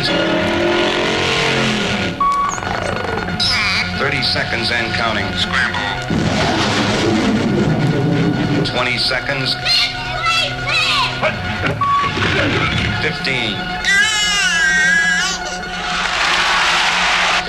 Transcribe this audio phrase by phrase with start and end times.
[0.00, 1.90] 40 seconds.
[3.98, 5.26] 30 seconds and counting.
[5.36, 5.80] Scramble.
[8.64, 9.54] 20 seconds.
[13.02, 13.56] 15.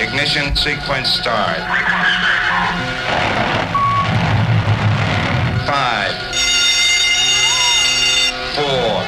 [0.00, 1.58] Ignition sequence start.
[5.64, 6.14] Five.
[8.54, 9.04] Four.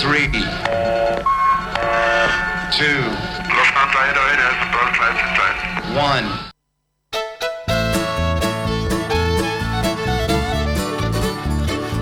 [0.00, 0.53] Three.
[2.76, 2.86] Two.
[3.54, 5.94] Lufthansa 808 has the boat flights in.
[5.94, 6.26] One.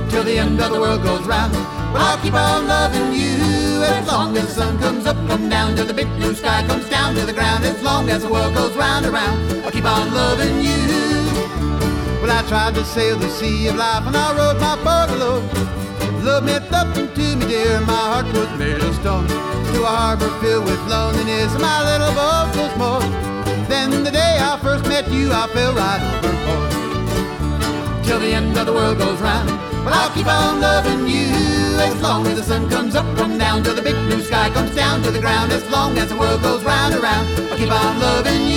[0.09, 1.53] till the end of the world goes round.
[1.53, 5.77] Well, I'll keep on loving you as long as the sun comes up, come down,
[5.77, 7.64] till the big blue sky comes down to the ground.
[7.64, 10.86] As long as the world goes round and round, I'll keep on loving you.
[12.23, 15.73] Well, I tried to sail the sea of life and I rode my boat alone.
[16.23, 17.81] Love meant nothing to me, dear.
[17.81, 19.27] My heart was made of stone.
[19.27, 23.01] To a harbor filled with loneliness, my little boat was more.
[23.69, 26.73] Then the day I first met you, I fell right overboard
[28.05, 29.48] till the end of the world goes round.
[29.84, 31.27] But I'll keep on loving you
[31.81, 34.75] as long as the sun comes up, come down, till the big blue sky comes
[34.77, 35.51] down to the ground.
[35.51, 38.52] As long as the world goes round and round, I'll keep on loving you.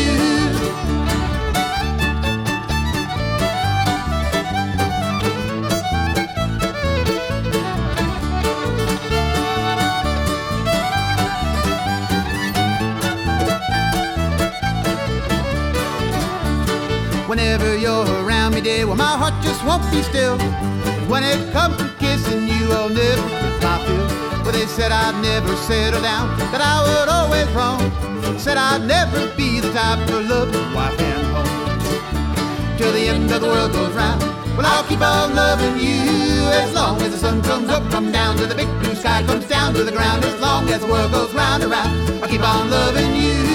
[17.85, 20.37] You're around me, dear, well, my heart just won't be still.
[21.05, 24.07] When it comes to kissing you, I'll never get my fill.
[24.43, 27.81] Well, they said I'd never settle down, that I would always roam.
[28.39, 32.77] Said I'd never be the type to love wife and home.
[32.77, 34.21] Till the end of the world goes round.
[34.57, 36.01] Well, I'll keep on loving you
[36.61, 39.45] as long as the sun comes up, come down to the big blue sky, comes
[39.45, 40.25] down to the ground.
[40.25, 41.93] As long as the world goes round and round,
[42.23, 43.54] I'll keep on loving you.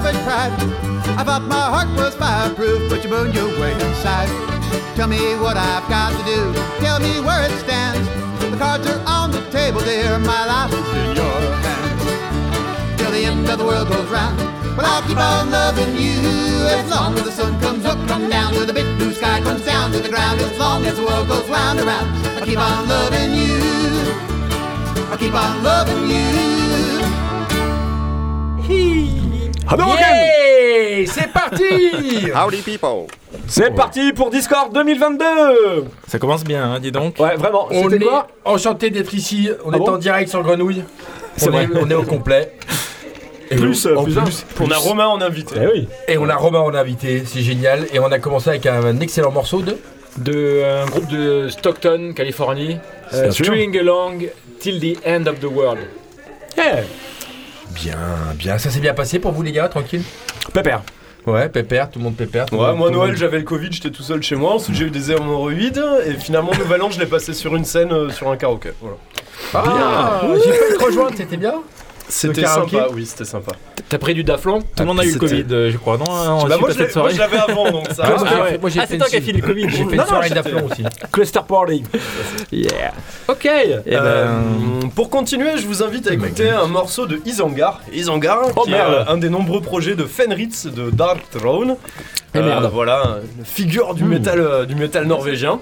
[0.00, 0.52] Only selfish pride.
[1.18, 4.28] I thought my heart was fireproof, but you burned your way inside.
[4.96, 6.52] Tell me what I've got to do.
[6.80, 8.06] Tell me where it stands.
[8.50, 10.18] The cards are on the table there.
[10.18, 13.00] My life is in your hands.
[13.00, 14.38] Till the end of the world goes round.
[14.76, 16.20] Well, I'll keep on loving you
[16.68, 19.64] as long as the sun comes up, come down to the big blue sky, comes
[19.64, 20.40] down to the ground.
[20.40, 23.58] As long as the world goes round and round, I'll keep on loving you.
[25.10, 26.40] I'll keep on loving you.
[29.70, 31.64] Hadouken Yeah C'est parti
[32.34, 33.06] Howdy people
[33.46, 35.24] C'est parti pour Discord 2022
[36.08, 37.18] Ça commence bien, hein, dis donc.
[37.18, 40.28] Ouais, vraiment, On c'était est quoi enchanté d'être ici, on Ah est bon en direct
[40.30, 40.82] sur Grenouille.
[41.36, 41.80] C'est On est, vrai.
[41.82, 42.52] on est au complet.
[43.50, 44.24] Et Plus, on- euh, en plus un.
[44.60, 45.54] On a Romain en invité.
[45.60, 47.86] Eh oui Et on a Romain en invité, c'est génial.
[47.92, 49.76] Et on a commencé avec un excellent morceau de.
[50.18, 52.76] De un groupe de Stockton, Californie.
[53.14, 53.44] euh, Bien sûr.
[53.46, 54.28] String Along
[54.58, 55.78] Till the End of the World.
[57.80, 57.96] Bien,
[58.34, 58.58] bien.
[58.58, 60.02] Ça s'est bien passé pour vous les gars, tranquille?
[60.52, 60.82] Pépère
[61.26, 62.46] Ouais, pépère, tout le monde pépère.
[62.46, 64.74] tout Ouais, monde- moi Noël monde- j'avais le Covid, j'étais tout seul chez moi, ensuite
[64.74, 68.08] j'ai eu des hémorroïdes et finalement Nouvel An je l'ai passé sur une scène euh,
[68.10, 68.70] sur un karaoké.
[68.80, 68.96] Voilà.
[69.54, 71.54] Ah, j'ai failli te rejoindre, c'était bien?
[72.10, 73.52] C'était sympa, oui c'était sympa.
[73.88, 76.04] T'as pris du daflon Tout le monde a eu le Covid, euh, je crois, non
[76.08, 77.14] On Bah, a moi je passer l'ai- cette soirée.
[77.14, 78.02] moi, je l'avais avant donc ça.
[78.04, 79.66] Ah, fait- j'ai Ah, fait c'est toi qui as filé le Covid.
[79.70, 80.84] J'ai fait Non, une soirée d'aplomb aussi.
[81.12, 81.82] Cluster Party
[82.52, 82.92] Yeah.
[83.28, 83.46] Ok.
[83.46, 84.40] Eh ben, Euh,
[84.94, 87.80] pour continuer, je vous invite à écouter un morceau de Isangar.
[87.92, 88.92] Isangar, Oh, qui est merde.
[89.08, 91.76] euh, un des nombreux projets de Fenritz de Dark Throne.
[92.34, 92.70] Eh merde.
[92.72, 95.58] Voilà, une figure du métal, euh, du métal norvégien.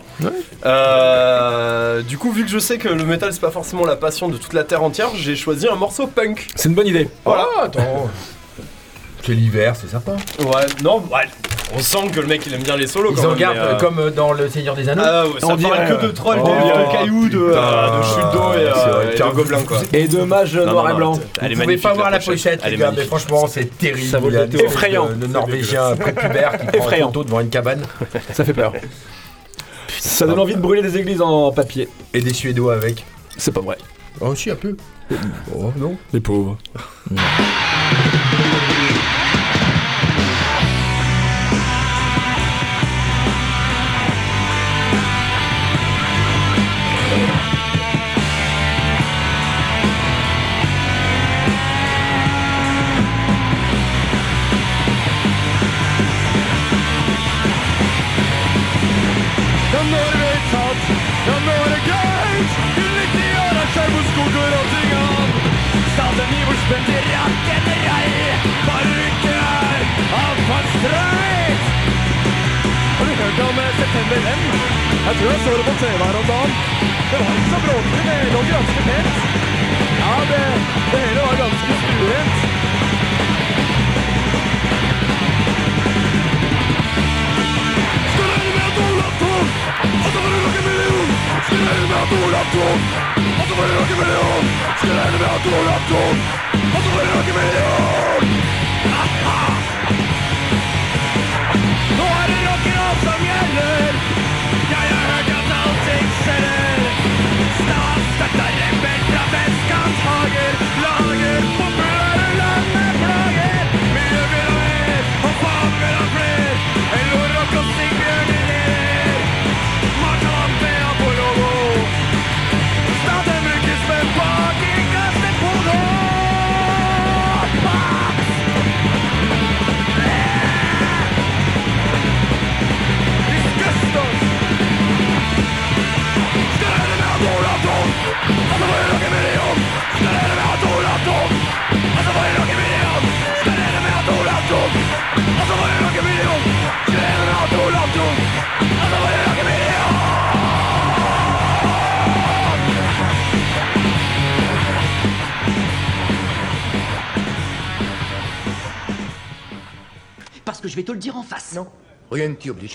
[0.67, 4.29] Euh, du coup, vu que je sais que le métal c'est pas forcément la passion
[4.29, 6.47] de toute la terre entière, j'ai choisi un morceau punk.
[6.55, 7.09] C'est une bonne idée.
[7.25, 7.47] Voilà.
[7.56, 8.11] Oh, attends.
[9.29, 10.13] C'est l'hiver, c'est sympa.
[10.39, 11.29] Ouais, non, ouais,
[11.77, 13.11] on sent que le mec il aime bien les solos.
[13.11, 15.03] Ils quand en même, gardent mais, euh, comme euh, dans Le Seigneur des Anneaux.
[15.05, 16.93] Ah ouais, ça On parle dirait, que de trolls, oh, de, de putain.
[16.93, 19.77] cailloux, de, euh, de chutes d'eau et, C'est euh, et de un gobelins quoi.
[19.93, 21.13] Et dommage Non, noir non, et blanc.
[21.13, 22.65] Vous pouvez pas voir la pochette.
[22.65, 24.09] les gars, mais franchement, c'est terrible.
[24.09, 24.65] Ça vaut Il y a le.
[24.65, 25.09] Effrayant.
[25.11, 27.83] de- de Norvégien prépubère qui prend photo devant une cabane
[28.33, 28.73] Ça fait peur.
[29.99, 31.87] Ça donne envie de brûler des églises en papier.
[32.15, 33.05] et des Suédois avec.
[33.37, 33.77] C'est pas vrai.
[34.23, 34.75] Oh, si, un peu.
[35.55, 35.97] Oh, non.
[36.15, 36.57] Les pauvres.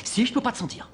[0.03, 0.89] Si, je peux pas te sentir.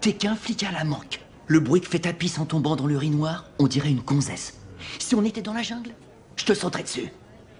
[0.00, 1.20] T'es qu'un flic à la manque.
[1.46, 4.60] Le bruit que fait ta pisse en tombant dans l'urinoir, on dirait une gonzesse.
[4.98, 5.94] Si on était dans la jungle,
[6.36, 7.08] je te sauterais dessus.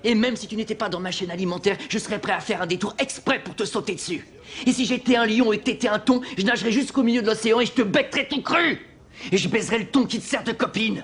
[0.04, 2.62] Et même si tu n'étais pas dans ma chaîne alimentaire, je serais prêt à faire
[2.62, 4.26] un détour exprès pour te sauter dessus.
[4.66, 7.60] Et si j'étais un lion et t'étais un thon, je nagerais jusqu'au milieu de l'océan
[7.60, 8.86] et je te bêterais tout cru
[9.32, 11.02] Et je baiserais le thon qui te sert de copine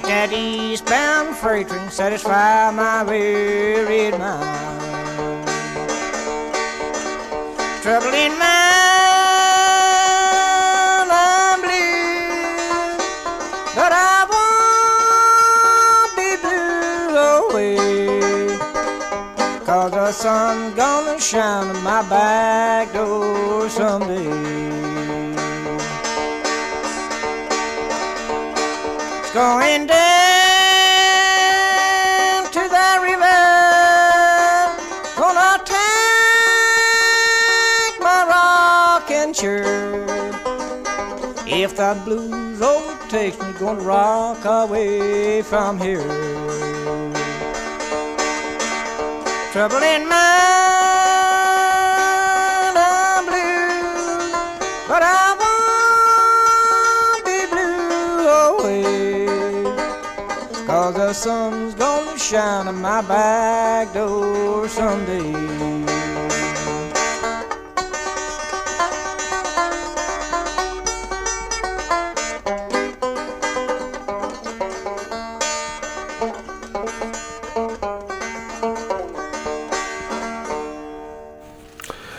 [0.00, 5.46] Let that eastbound freight train satisfy my wearied mind.
[7.82, 8.40] Trouble in mind,
[11.12, 12.96] I'm blue,
[13.76, 14.24] but I
[16.00, 18.58] won't be blue always.
[19.66, 23.89] Cause the sun's gonna shine on my back door someday.
[29.40, 29.96] Going down
[32.56, 33.40] to the river.
[35.16, 35.86] Gonna take
[38.08, 40.04] my rocking chair.
[41.46, 46.04] If the blues overtakes me, gonna rock away from here.
[49.52, 50.69] Trouble in mind,
[61.10, 65.32] the sun's gonna shine on my back door someday.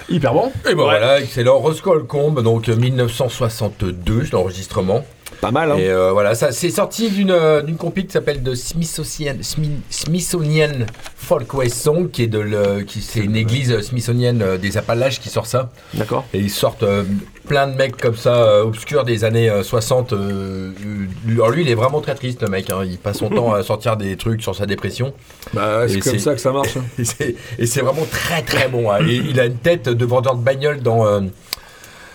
[0.10, 0.51] Hyper bon.
[0.65, 1.60] Et ben voilà, excellent.
[1.60, 5.05] Roscoe Combe, donc euh, 1962, l'enregistrement.
[5.41, 5.77] Pas mal, hein.
[5.77, 9.79] Et euh, voilà, ça c'est sorti d'une euh, d'une compil qui s'appelle de Smithsonian, Smi-
[9.89, 10.86] Smithsonian
[11.17, 15.29] Folkways Song, qui est de le, qui c'est une église smithsonienne euh, des Appalaches qui
[15.29, 15.71] sort ça.
[15.95, 16.25] D'accord.
[16.36, 17.03] Et ils sortent euh,
[17.48, 20.13] plein de mecs comme ça, euh, obscurs des années euh, 60.
[20.13, 22.69] euh, euh, alors lui, il est vraiment très triste, le mec.
[22.69, 22.81] hein.
[22.86, 25.12] Il passe son temps à sortir des trucs sur sa dépression.
[25.53, 26.77] Bah, c'est comme ça que ça marche.
[26.77, 26.83] hein.
[27.57, 28.91] Et c'est- vraiment très très bon.
[28.91, 29.00] hein.
[29.07, 31.03] Et il a une tête de vendeur de bagnole dans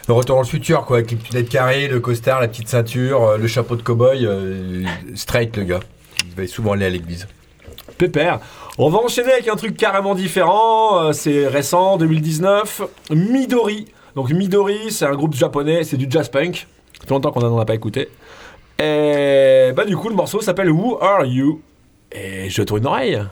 [0.08, 3.22] le Retour dans le futur, quoi, avec les lunettes carrées, le costard, la petite ceinture,
[3.25, 4.25] euh, le chapeau de cow-boy.
[4.25, 4.84] euh,
[5.14, 5.80] straight, le gars.
[6.26, 7.26] Il va souvent aller à l'église.
[7.98, 8.40] Pépère.
[8.78, 11.02] On va enchaîner avec un truc carrément différent.
[11.02, 12.82] euh, C'est récent, 2019.
[13.10, 16.66] Midori Donc Midori, c'est un groupe japonais, c'est du jazz punk.
[17.00, 18.08] Ça fait longtemps qu'on n'en a pas écouté.
[18.78, 21.60] Et bah du coup, le morceau s'appelle Who Are You?
[22.12, 23.22] Et je tourne une oreille.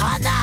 [0.00, 0.37] 本だ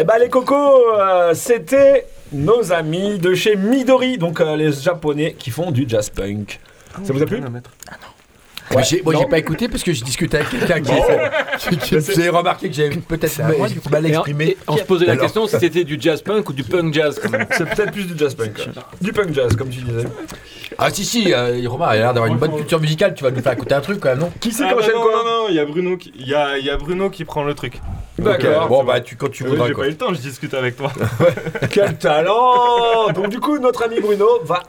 [0.00, 5.34] Eh bah les cocos, euh, c'était nos amis de chez Midori, donc euh, les japonais
[5.38, 6.58] qui font du jazz punk.
[7.04, 7.40] Ça vous a plu
[8.74, 9.28] Mais j'ai- moi, j'ai non.
[9.28, 10.92] pas écouté parce que j'ai discuté avec quelqu'un qui,
[11.76, 13.38] qui- qui- J'ai remarqué que j'avais peut-être
[13.90, 14.44] mal, exprimé.
[14.50, 15.24] et on se posait la Alors.
[15.24, 17.18] question si c'était du jazz punk ou du punk jazz.
[17.20, 17.46] quand même.
[17.50, 18.68] C'est peut-être plus du jazz punk.
[19.02, 20.06] Du punk jazz, comme tu disais.
[20.78, 23.42] Ah si si, euh, Romain a l'air d'avoir une bonne culture musicale, tu vas nous
[23.42, 24.30] faire écouter un truc quand même, non?
[24.40, 25.12] Qui c'est Ah qui enchaîne non, quoi?
[25.16, 27.24] non, non, il y a Bruno qui, il y a, il y a Bruno qui
[27.24, 27.80] prend le truc.
[28.20, 28.68] D'accord.
[28.68, 30.92] Bon bah tu quand tu voudras j'ai pas eu le temps, je discute avec toi.
[31.70, 34.62] Quel talent Donc du coup, notre ami Bruno va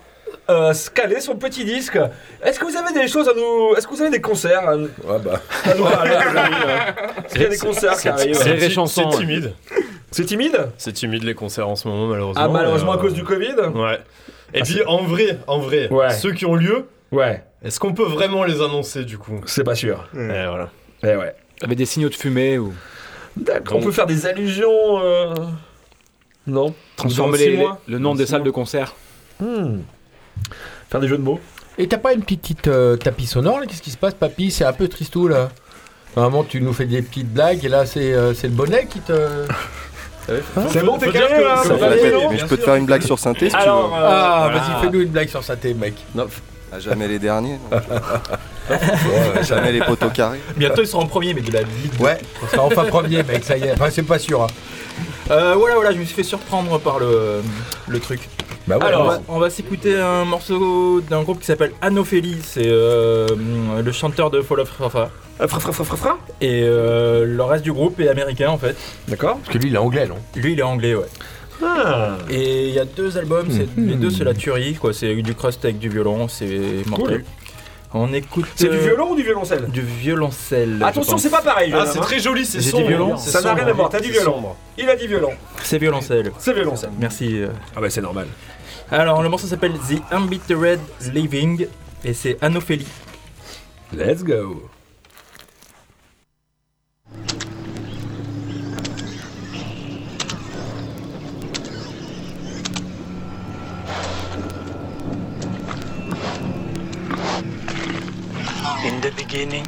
[0.49, 1.97] euh, se caler son petit disque.
[2.43, 3.75] Est-ce que vous avez des choses à nous...
[3.77, 5.39] Est-ce que vous avez des concerts à nous, Ouais bah.
[5.65, 6.77] à nous parler, les amis, euh
[7.25, 8.35] Est-ce qu'il y a des concerts qui arrivent?
[8.35, 9.53] c'est- timide.
[10.11, 10.67] C'est timide?
[10.77, 12.41] C'est timide les concerts en ce moment, malheureusement.
[12.43, 13.55] Ah, malheureusement Et, à euh, cause du Covid?
[13.75, 13.99] Ouais.
[14.53, 16.09] Et Ah, puis en vrai, en vrai, Ouais.
[16.11, 19.41] ceux qui ont lieu, Ouais, est-ce qu'on peut vraiment les annoncer du coup?
[19.45, 20.07] C'est pas sûr.
[20.13, 20.69] Et voilà.
[21.03, 21.35] Eh ouais.
[21.61, 22.73] Avec des signaux de fumée ou
[23.37, 23.77] D'accord.
[23.77, 24.99] On peut faire des allusions...
[24.99, 25.33] euh,
[26.47, 28.93] Non transformer Dans six les- mois le nom des salles de concert.
[29.39, 29.79] Hmm.
[30.89, 31.39] Faire des jeux de mots
[31.77, 33.65] Et t'as pas une petite euh, tapis sonore là?
[33.65, 34.51] Qu'est-ce qui se passe, papy?
[34.51, 35.49] C'est un peu tristou là.
[36.15, 38.99] Normalement, tu nous fais des petites blagues et là, c'est euh, c'est le bonnet qui
[38.99, 39.13] te.
[40.69, 41.73] C'est bon, t'es calé là Ça
[42.29, 44.59] Mais je peux te faire une blague sur synthé si Alors, tu euh, Ah, voilà.
[44.59, 45.95] vas-y, fais-nous une blague sur sa thé, mec.
[46.13, 46.25] veux.
[46.73, 47.57] Ah, jamais les derniers.
[47.71, 47.79] non.
[49.43, 50.39] jamais les poteaux carrés.
[50.55, 51.89] Bientôt ils seront en premier, mais de la vie.
[51.99, 53.73] Ouais, on sera enfin premier, mec, ça y est.
[53.73, 54.43] Enfin, c'est pas sûr.
[54.43, 54.47] Hein.
[55.31, 57.41] Euh, voilà, voilà, je me suis fait surprendre par le,
[57.87, 58.21] le truc.
[58.67, 59.15] Bah ouais, Alors, on ouais.
[59.15, 62.39] va, on va s'écouter un morceau d'un groupe qui s'appelle Anophélie.
[62.43, 63.27] C'est euh,
[63.83, 64.71] le chanteur de Fall of.
[64.79, 68.57] Euh, Fra fra fra fra fra Et euh, le reste du groupe est américain en
[68.59, 68.75] fait.
[69.07, 69.37] D'accord.
[69.37, 70.17] Parce que lui, il est anglais, non?
[70.35, 71.07] Lui, il est anglais, ouais.
[71.63, 72.17] Ah.
[72.29, 74.93] Et il y a deux albums, c'est- les deux c'est la tuerie, quoi.
[74.93, 77.23] C'est du crust avec du violon, c'est mortel.
[77.93, 78.45] On écoute.
[78.55, 80.81] C'est du euh, violon ou du violoncelle Du violoncelle.
[80.81, 81.73] Attention, c'est pas pareil.
[81.75, 82.87] Ah, c'est très joli, c'est J'ai dit sombre.
[82.87, 83.17] violon.
[83.17, 84.33] c'est Ça n'a rien à voir, t'as dit C'est violon.
[84.35, 84.55] sombre.
[84.77, 85.31] Il a dit violon.
[85.61, 86.31] C'est violoncelle.
[86.39, 86.91] C'est violoncelle.
[86.97, 87.41] Merci.
[87.41, 87.49] euh.
[87.75, 88.27] Ah bah c'est normal.
[88.89, 90.79] Alors, le morceau s'appelle The Embittered
[91.13, 91.67] Living
[92.05, 92.87] et c'est Anophélie.
[93.93, 94.69] Let's go.
[109.11, 109.67] The beginning,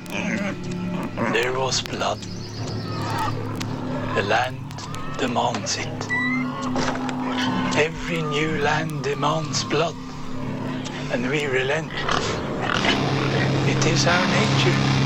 [1.33, 2.19] there was blood.
[4.15, 4.59] The land
[5.17, 6.07] demands it.
[7.77, 9.95] Every new land demands blood,
[11.11, 11.91] and we relent.
[13.67, 15.02] It is our nature.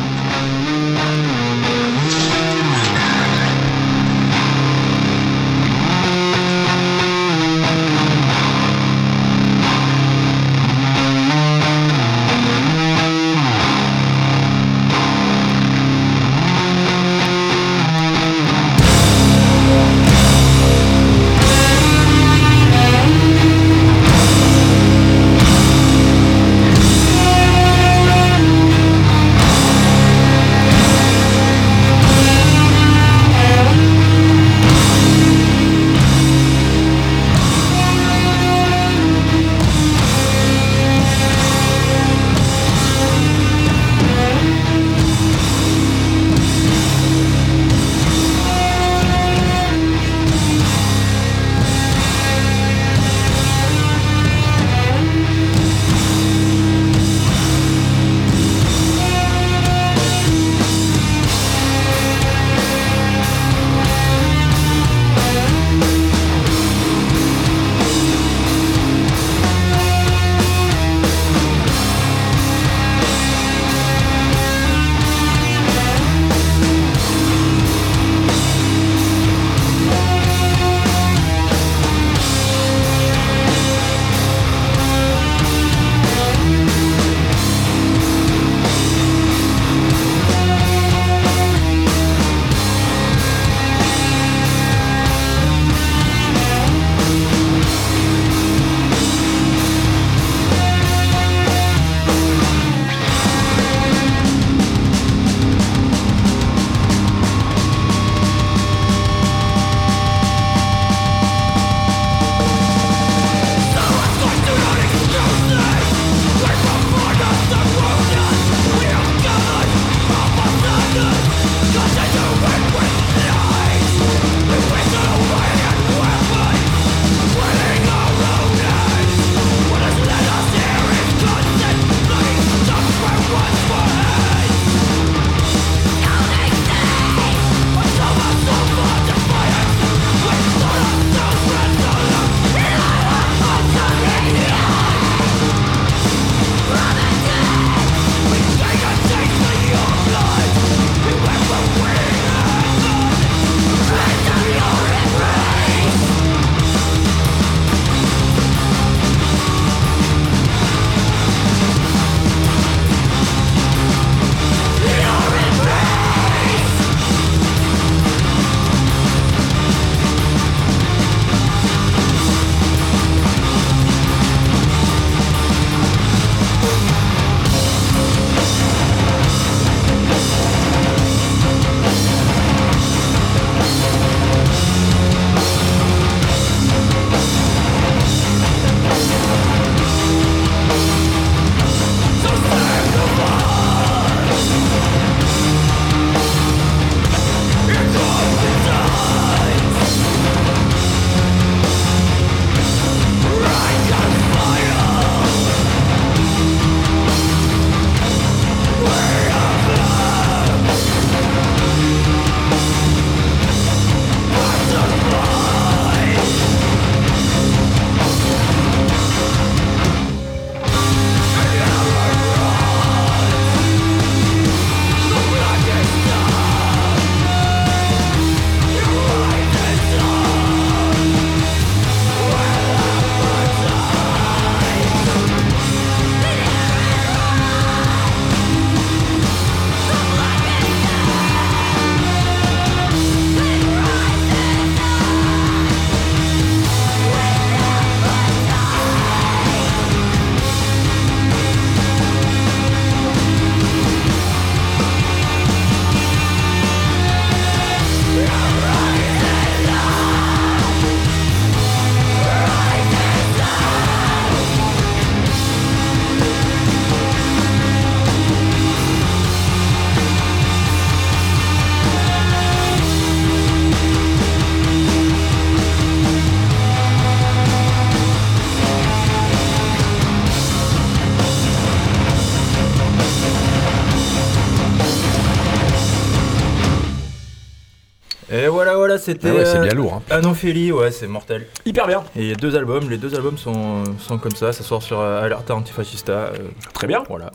[288.88, 289.30] Là, c'était.
[289.30, 290.02] Ah ouais, c'est euh, bien lourd, hein.
[290.16, 291.48] Anophélie, ouais, c'est mortel.
[291.66, 292.04] Hyper bien.
[292.16, 294.82] Et il y a deux albums, les deux albums sont, sont comme ça, ça sort
[294.84, 296.12] sur euh, Alerta Antifascista.
[296.12, 296.32] euh,
[296.74, 297.04] Très bien.
[297.08, 297.32] Voilà.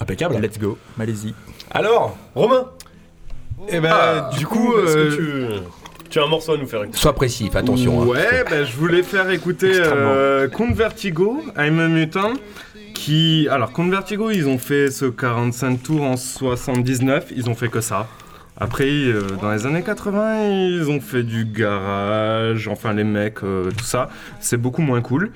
[0.00, 0.36] Impeccable.
[0.40, 1.34] Let's go, Malaisie.
[1.70, 2.66] Alors, Romain
[3.68, 5.58] Eh ben, Ah, du coup, coup, est-ce euh, que
[6.04, 6.08] tu...
[6.10, 8.02] tu as un morceau à nous faire écouter Sois précis, fais attention.
[8.02, 8.06] hein.
[8.06, 12.32] Ouais, ben, je voulais faire écouter euh, Count Vertigo, I'm a Mutant.
[12.94, 13.48] Qui...
[13.50, 17.80] Alors, Count Vertigo, ils ont fait ce 45 tours en 79, ils ont fait que
[17.80, 18.06] ça.
[18.62, 23.70] Après, euh, dans les années 80, ils ont fait du garage, enfin les mecs, euh,
[23.76, 24.08] tout ça.
[24.38, 25.32] C'est beaucoup moins cool.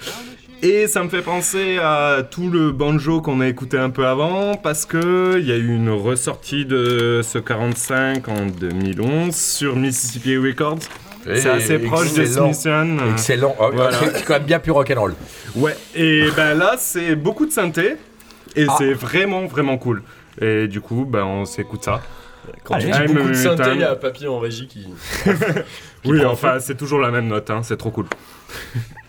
[0.63, 4.55] Et ça me fait penser à tout le banjo qu'on a écouté un peu avant,
[4.55, 10.37] parce que il y a eu une ressortie de ce 45 en 2011 sur Mississippi
[10.37, 10.79] Records.
[11.25, 12.53] C'est assez proche des excellent.
[12.53, 13.11] Smithsonian.
[13.11, 13.57] Excellent.
[13.59, 13.91] Ah, Voilà.
[14.15, 15.15] C'est quand même bien plus rock'n'roll.
[15.57, 17.97] Ouais, et ben là, c'est beaucoup de synthé,
[18.55, 18.75] et Ah.
[18.79, 20.03] c'est vraiment, vraiment cool.
[20.41, 22.01] Et du coup, ben on s'écoute ça.
[22.65, 24.87] Quand tu dis I'm beaucoup de synthé, il y a Papy en régie qui.
[26.05, 28.07] Oui, prend enfin, c'est toujours la même note, hein, c'est trop cool.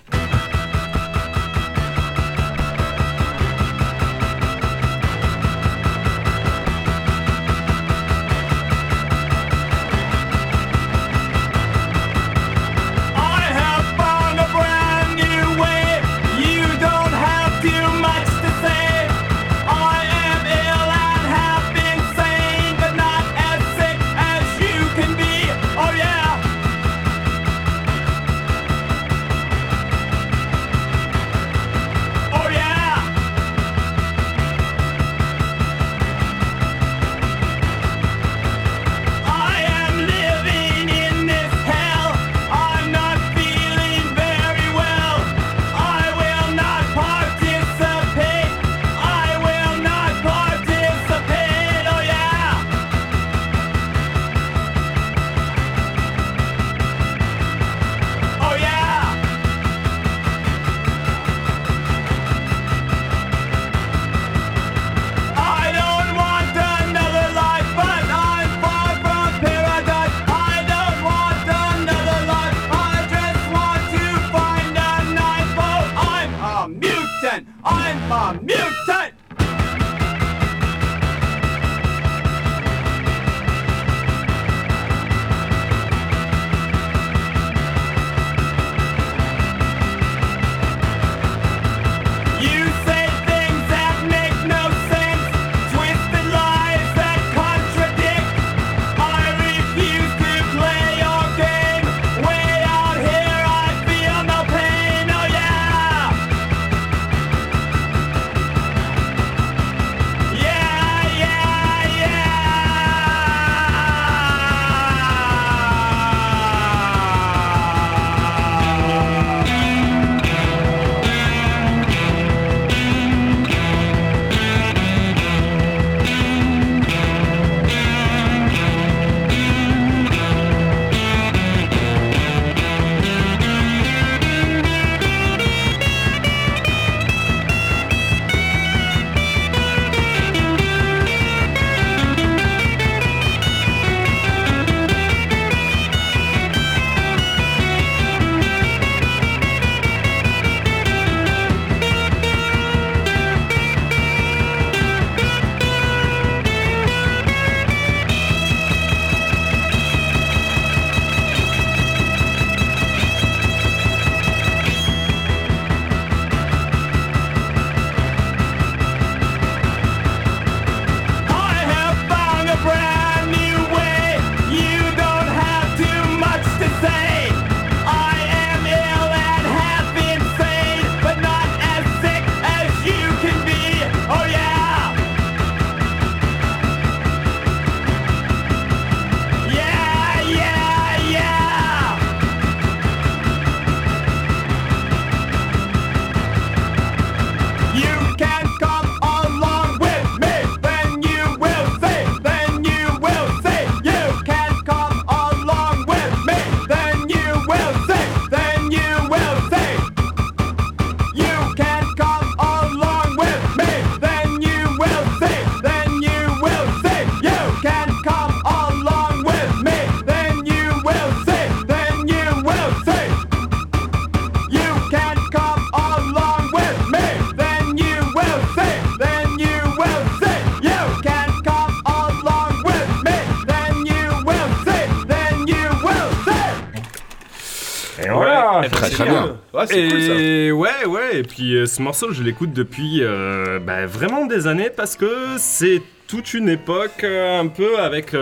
[239.82, 240.14] c'est cool ça.
[240.14, 244.48] Et ouais, ouais, et puis euh, ce morceau, je l'écoute depuis euh, bah, vraiment des
[244.48, 248.16] années parce que c'est toute une époque euh, un peu avec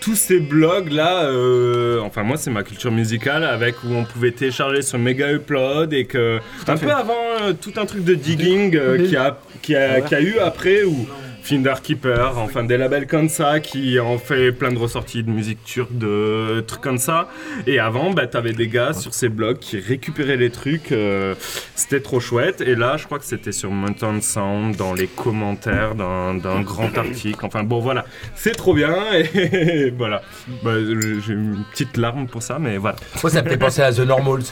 [0.00, 1.24] tous ces blogs là.
[1.26, 5.92] euh, enfin, moi, c'est ma culture musicale avec où on pouvait télécharger sur Mega Upload
[5.92, 6.38] et que.
[6.66, 6.86] Un fait.
[6.86, 10.20] peu avant euh, tout un truc de digging euh, qui, a, qui, a, qui a
[10.20, 11.06] eu après ou.
[11.42, 15.62] Finder Keeper, enfin des labels comme ça qui ont fait plein de ressorties de musique
[15.64, 17.28] turque, de trucs comme ça.
[17.66, 20.92] Et avant, bah, t'avais des gars sur ces blogs qui récupéraient les trucs.
[20.92, 21.34] euh,
[21.74, 22.60] c'était trop chouette.
[22.60, 26.96] Et là, je crois que c'était sur Mountain Sound, dans les commentaires d'un d'un grand
[26.96, 27.44] article.
[27.44, 28.04] Enfin bon, voilà.
[28.36, 28.94] C'est trop bien.
[29.34, 30.22] Et voilà.
[30.62, 32.96] Bah, J'ai une petite larme pour ça, mais voilà.
[33.22, 34.42] Moi, ça me fait penser à The Normals.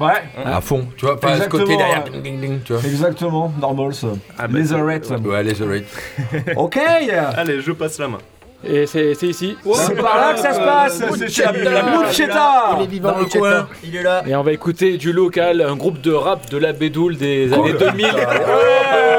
[0.00, 0.22] Ouais.
[0.44, 2.82] À fond, tu vois, pas ce Exactement, côté derrière, ding ding ding, tu vois.
[2.82, 3.92] Exactement, Normals.
[4.38, 5.10] Ah, bah, Leatherette.
[5.24, 5.84] Ouais, les oreilles.
[6.56, 6.78] Ok
[7.36, 8.18] Allez, je passe la main.
[8.62, 9.56] Et c'est ici.
[9.74, 11.02] C'est par là que ça se passe.
[11.18, 13.68] C'est chez la la Mucchetta Il est vivant, le coin.
[13.82, 14.22] Il est là.
[14.26, 17.72] Et on va écouter du local, un groupe de rap de la Bédoule des années
[17.72, 18.06] 2000.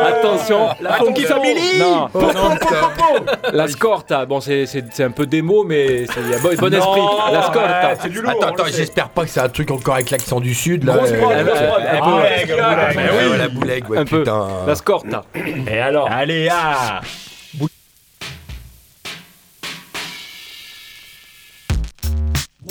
[0.06, 1.80] Attention, la Funky Family.
[1.80, 2.56] Non, Oh, non, non,
[3.54, 4.26] la Scorta.
[4.26, 4.66] Bon, c'est
[5.00, 7.02] un peu démo, mais il y a bon, bon esprit.
[7.32, 7.94] La Scorta.
[8.02, 8.32] C'est du lourd.
[8.32, 10.98] Attends, attends, j'espère pas que c'est un truc encore avec l'accent du sud là.
[10.98, 11.84] Grosse prod, euh, grosse prod.
[11.84, 11.96] un
[16.52, 17.02] Ah,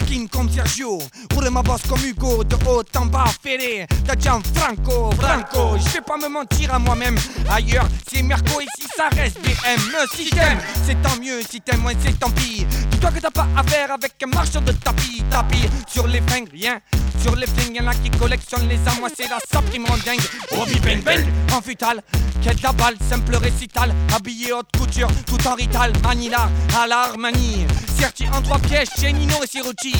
[0.00, 0.98] Taquine comme Sergio,
[1.34, 4.14] roule ma bosse comme Hugo, de haut en bas, fêlé, t'as
[4.54, 7.16] Franco, Franco, je vais pas me mentir à moi-même,
[7.50, 9.80] ailleurs c'est Merco, ici ça reste BM,
[10.16, 13.46] si t'aimes, c'est tant mieux, si t'aimes moins c'est tant pis, dis-toi que t'as pas
[13.56, 16.80] affaire avec un marchand de tapis, tapis, sur les fringues, rien,
[17.22, 20.24] sur les flingues, y'en a qui collectionnent les armes, moi c'est la saprime en dingue,
[20.52, 22.02] Robbie Bang Bang, en futal,
[22.42, 26.48] quête la balle, simple récital, habillé haute couture, tout en rital, Manila,
[26.80, 27.66] à l'Armani,
[28.00, 29.94] Serti en trois pièges, chez Nino et Sirucci.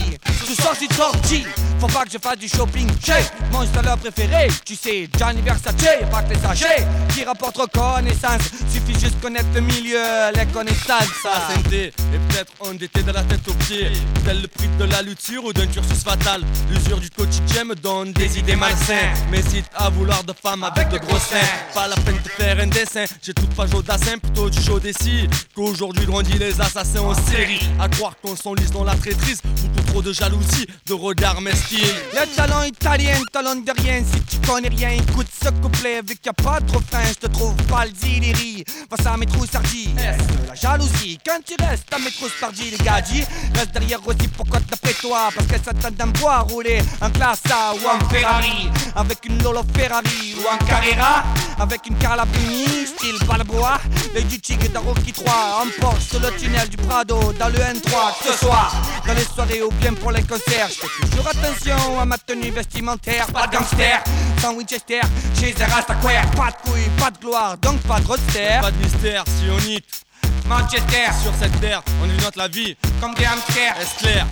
[0.47, 1.45] Ce soir j'ai sorti,
[1.79, 3.13] faut pas que je fasse du shopping chez
[3.53, 4.49] mon installeur préféré.
[4.65, 5.75] Tu sais, Gianni Versace,
[6.11, 8.43] pas que les sachets qui rapportent reconnaissance.
[8.73, 10.01] Suffit juste connaître le milieu,
[10.35, 11.27] les connaissances.
[11.55, 13.91] Synthé et peut-être endetté de la tête aux pieds
[14.25, 18.13] Tel le prix de la luxure ou d'un cursus fatal L'usure du quotidien me donne
[18.13, 21.37] des idées malsaines M'hésite à vouloir de femmes avec de gros seins
[21.75, 25.29] Pas la peine de faire un dessin J'ai toute page audacin plutôt du chaud d'ici
[25.55, 30.03] Qu'aujourd'hui grandit les assassins en série À croire qu'on s'enlise dans la traîtrise Beaucoup trop
[30.03, 31.79] de jalousie, de regard mesquine
[32.13, 34.03] Le talent italien, talent de rien.
[34.05, 36.01] Si tu connais rien, écoute ce couplet.
[36.03, 38.65] Vu qu'il y a pas de refrain, je te trouve pas le ziliri.
[38.89, 42.29] Face à mes trous sardis, est-ce de la jalousie Quand tu restes à mes trous
[42.41, 44.29] sardis, les gadgets, reste derrière aussi.
[44.37, 48.09] Pourquoi d'après toi Parce que ça t'a d'un bois rouler en classe A ou en
[48.09, 48.69] Ferrari.
[48.97, 51.25] Avec une Lolo Ferrari ou en Carrera.
[51.59, 53.81] Avec une Carlabini, style Balboa.
[54.15, 55.63] L'œil du tigre dans Rocky 3.
[55.63, 58.13] En Porsche sur le tunnel du Prado, dans le N3.
[58.25, 58.73] Ce soir,
[59.07, 62.51] dans les soirées ou bien pour les concerts, je fais toujours attention à ma tenue
[62.51, 63.27] vestimentaire.
[63.29, 64.03] Pas de gangster,
[64.41, 65.01] sans Winchester,
[65.39, 66.31] chez Zara Square.
[66.33, 68.59] Pas de couilles, pas de gloire, donc pas de roadster.
[68.61, 70.03] Pas de mystère, sionite
[70.47, 73.75] Manchester, Sur cette terre, on note la vie comme des hamsters.
[73.81, 74.27] Est-ce clair?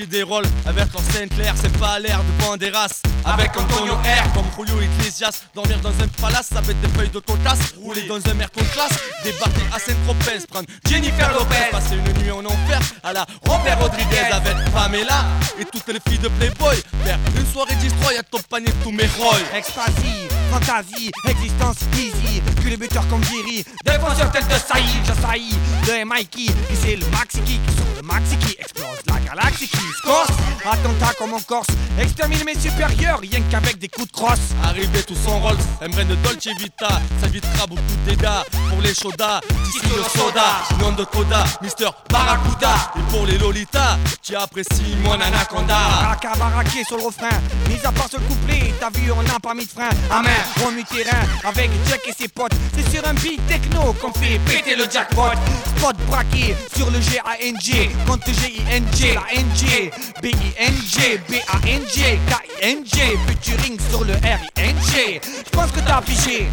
[0.00, 3.02] J'ai des rôles avec leur Sainte-Claire, c'est pas à l'air devant des races.
[3.22, 5.42] Avec Antonio R, comme Julio Iglesias.
[5.54, 7.74] Dormir dans un palace avec des feuilles de cocasse.
[7.76, 8.98] Rouler dans un merco classe.
[9.22, 10.46] Débarquer à Saint-Tropez.
[10.48, 11.68] Prendre Jennifer Lopez.
[11.70, 15.26] Passer une nuit en enfer à la Robert Rodriguez avec Pamela.
[15.60, 16.76] Et toutes les filles de Playboy.
[17.04, 19.36] Faire une soirée destroy accompagné de tous mes rois.
[19.54, 22.40] Ecstasy, fantasy, existence easy.
[22.60, 25.04] Puis les comme Viri, défenseur tel de Saïd.
[25.04, 29.68] J'assaillis de Mikey, qui c'est le maxi qui sur le maxi qui explose la galaxie
[29.68, 30.30] qui corse.
[30.62, 34.38] Attentat comme en Corse, extermine mes supérieurs, rien qu'avec des coups de crosse.
[34.62, 38.28] Arrivé tout son Rolls, de Dolce Vita, ça évitera beaucoup de dégâts
[38.68, 43.96] pour les chaudas, d'ici le soda, nom de Koda, Mister Barracuda, et pour les Lolitas,
[44.22, 45.78] qui apprécient mon anaconda.
[46.02, 49.54] Baraka baraqué sur le refrain, mis à part ce couplet, t'as vu, on n'a pas
[49.54, 49.88] mis de frein.
[50.10, 52.52] Amen, remis terrain avec Jack et ses potes.
[52.76, 55.32] C'est sur un beat techno qu'on fait péter le jackpot.
[55.78, 64.14] Spot braqué sur le G-A-N-G, compte G-I-N-G, la N-G, B-I-N-G, B-A-N-G, K-I-N-G, featuring sur le
[64.14, 65.20] R-I-N-G.
[65.46, 66.48] J'pense que t'as affiché.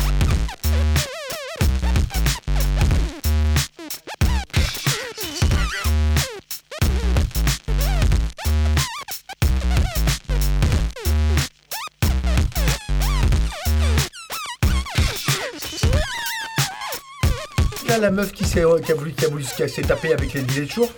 [17.88, 20.42] Là, la meuf qui qui a voulu, qui a voulu qui s'est tapée avec les
[20.42, 20.92] billets de jour.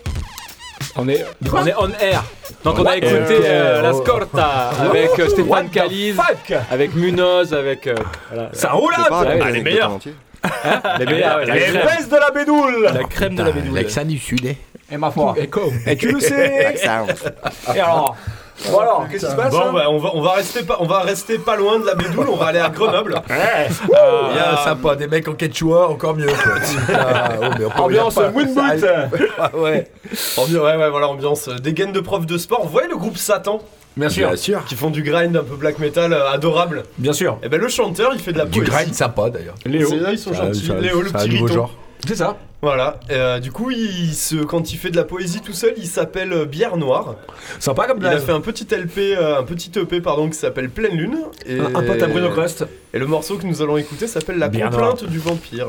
[0.95, 2.23] On est, on est on air.
[2.63, 6.57] Donc on a écouté euh, La Scorta avec euh, Stéphane fuck?
[6.71, 7.87] avec Munoz, avec.
[7.87, 7.95] euh,
[8.31, 8.49] voilà.
[8.53, 10.13] Ça roule sais pas, Elle est l'anecdote meilleure en entier.
[10.99, 11.87] Les ouais, la Les crème.
[11.87, 13.75] fesses de la bédoule La crème de la bédoule.
[13.75, 14.57] L'accent du sud, eh.
[14.91, 15.35] Et ma foi.
[15.37, 15.71] Et comme.
[15.85, 16.75] Et tu le sais.
[17.75, 18.15] Et alors
[18.71, 20.77] Bon alors, qu'est-ce qui se passe Bon, hein bah, on, va, on, va rester pas,
[20.79, 23.21] on va rester pas loin de la Bédoule, on va aller à Grenoble.
[23.29, 23.67] Ouais.
[24.31, 26.27] Il y a sympa, des mecs en quechua, encore mieux.
[26.27, 26.53] Quoi.
[26.95, 28.29] Ah, oh, mais on peut Ambiance pas.
[28.29, 28.85] Winboot
[29.39, 29.89] Ah, ouais.
[30.37, 31.47] Ambiance, ouais, ouais, voilà, ambiance.
[31.47, 32.63] euh, Des gaines de profs de sport.
[32.63, 33.59] Vous voyez le groupe Satan
[33.97, 34.65] Bien sûr, Bien sûr.
[34.65, 36.83] Qui font du grind un peu black metal euh, adorable.
[36.97, 37.37] bien sûr.
[37.43, 38.71] Et ben le chanteur, il fait de la Du poésie.
[38.71, 39.55] grind sympa d'ailleurs.
[39.65, 39.89] Léo.
[39.99, 40.67] Là, ils sont Ça, gentils.
[40.67, 41.47] ça, Léo, le c'est un petit riton.
[41.47, 41.71] genre.
[42.07, 42.37] C'est ça.
[42.61, 42.99] Voilà.
[43.09, 46.33] Euh, du coup, il se, quand il fait de la poésie tout seul, il s'appelle
[46.33, 47.15] euh, Bière Noire.
[47.59, 50.69] Sympa comme Il a fait un petit LP, euh, un petit EP pardon, qui s'appelle
[50.69, 51.17] Pleine Lune.
[51.45, 52.65] Et, Un, un pote à Bruno Crust.
[52.93, 55.67] Et le morceau que nous allons écouter s'appelle La Bière complainte du vampire.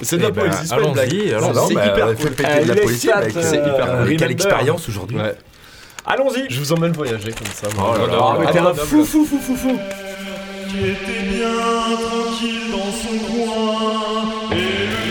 [0.00, 1.32] Et C'est de la Eh ben, poésie, c'est pas une blague.
[1.34, 2.34] allons-y, C'est c'est hyper cool.
[2.64, 4.16] de la C'est euh, hyper cool.
[4.16, 5.18] Quelle expérience aujourd'hui.
[5.18, 5.34] Ouais.
[6.04, 7.68] Allons-y Je vous emmène voyager comme ça.
[7.78, 8.36] Oh là là.
[8.48, 9.78] Ah, t'es un fou fou fou fou fou
[10.68, 11.52] qui était bien
[12.00, 15.01] tranquille dans son coin et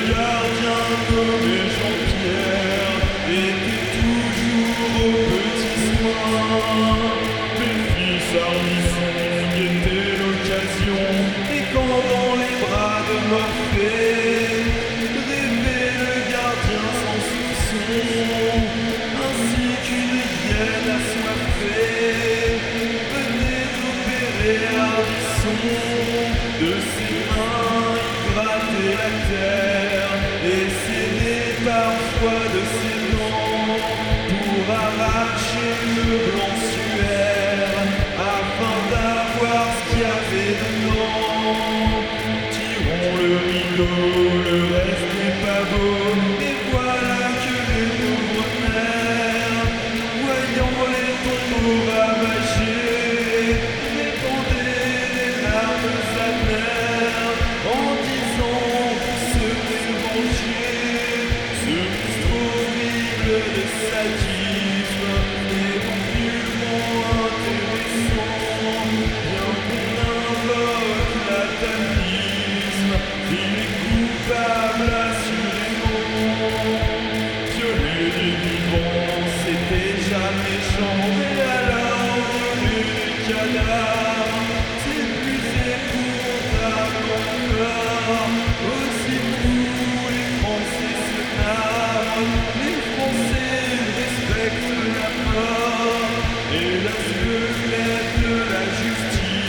[96.53, 99.41] et la squelette de la justice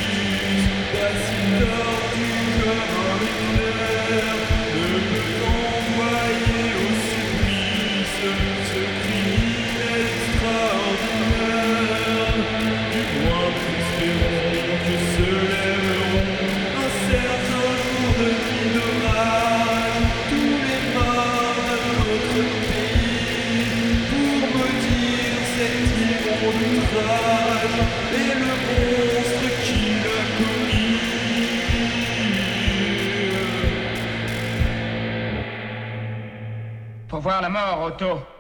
[37.23, 38.32] voir la mort, Otto.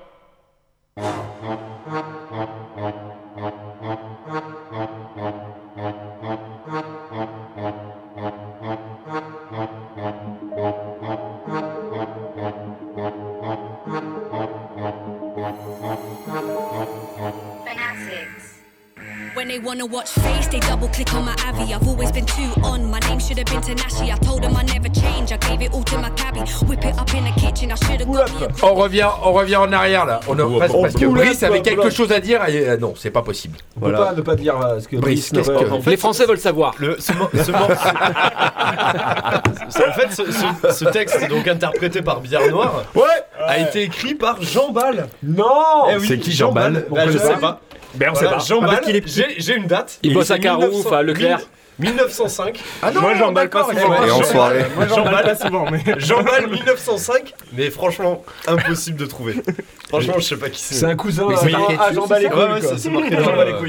[19.73, 21.73] Wanna watch face, they double click on my Avi.
[21.73, 22.91] I've always been too on.
[22.91, 24.13] My name should have been Tanashi.
[24.13, 25.33] I told them I never change.
[25.33, 26.41] I gave it all to my cabbie.
[26.69, 27.73] Whip it up in the kitchen.
[27.73, 30.21] I should have got me a On revient, on revient en arrière là.
[30.29, 33.11] On a, parce, parce que Brice avait quelque chose à dire et euh, non, c'est
[33.11, 33.57] pas possible.
[33.81, 35.81] On peut pas ne pas dire euh, ce que Brice, Brice qu'est-ce ne- que- en
[35.81, 36.75] fait, Les Français veulent savoir.
[36.79, 37.29] Le, ce, en
[39.95, 43.05] fait, ce, ce- ce texte, donc interprété par Bière Noire, Ouais
[43.45, 45.07] a été écrit par Jean Ball.
[45.23, 47.61] Non Eh oui, C'est qui, Jean Ball Bah, Je sais pas.
[47.95, 48.37] Ben on Voilà, sait Ah,
[48.97, 49.99] est- j'ai une date.
[50.03, 51.41] Il bosse à 1900 enfin, Leclerc.
[51.79, 52.61] 1905.
[52.83, 54.05] Ah non, Moi, j'emballe pas souvent.
[54.05, 54.65] Et en soirée.
[54.77, 55.13] Moi, Jean j'en Ball.
[55.13, 55.83] parle pas souvent, mais.
[55.99, 59.35] Jean Ball 1905, mais franchement, impossible de trouver.
[59.89, 60.85] Franchement, je sais pas qui C'est c'est.
[60.87, 62.79] un cousin Mais à c'est Jean- marqué à c'est Bas les couilles, Ouais, ouais, quoi.
[62.79, 63.17] c'est- marqué.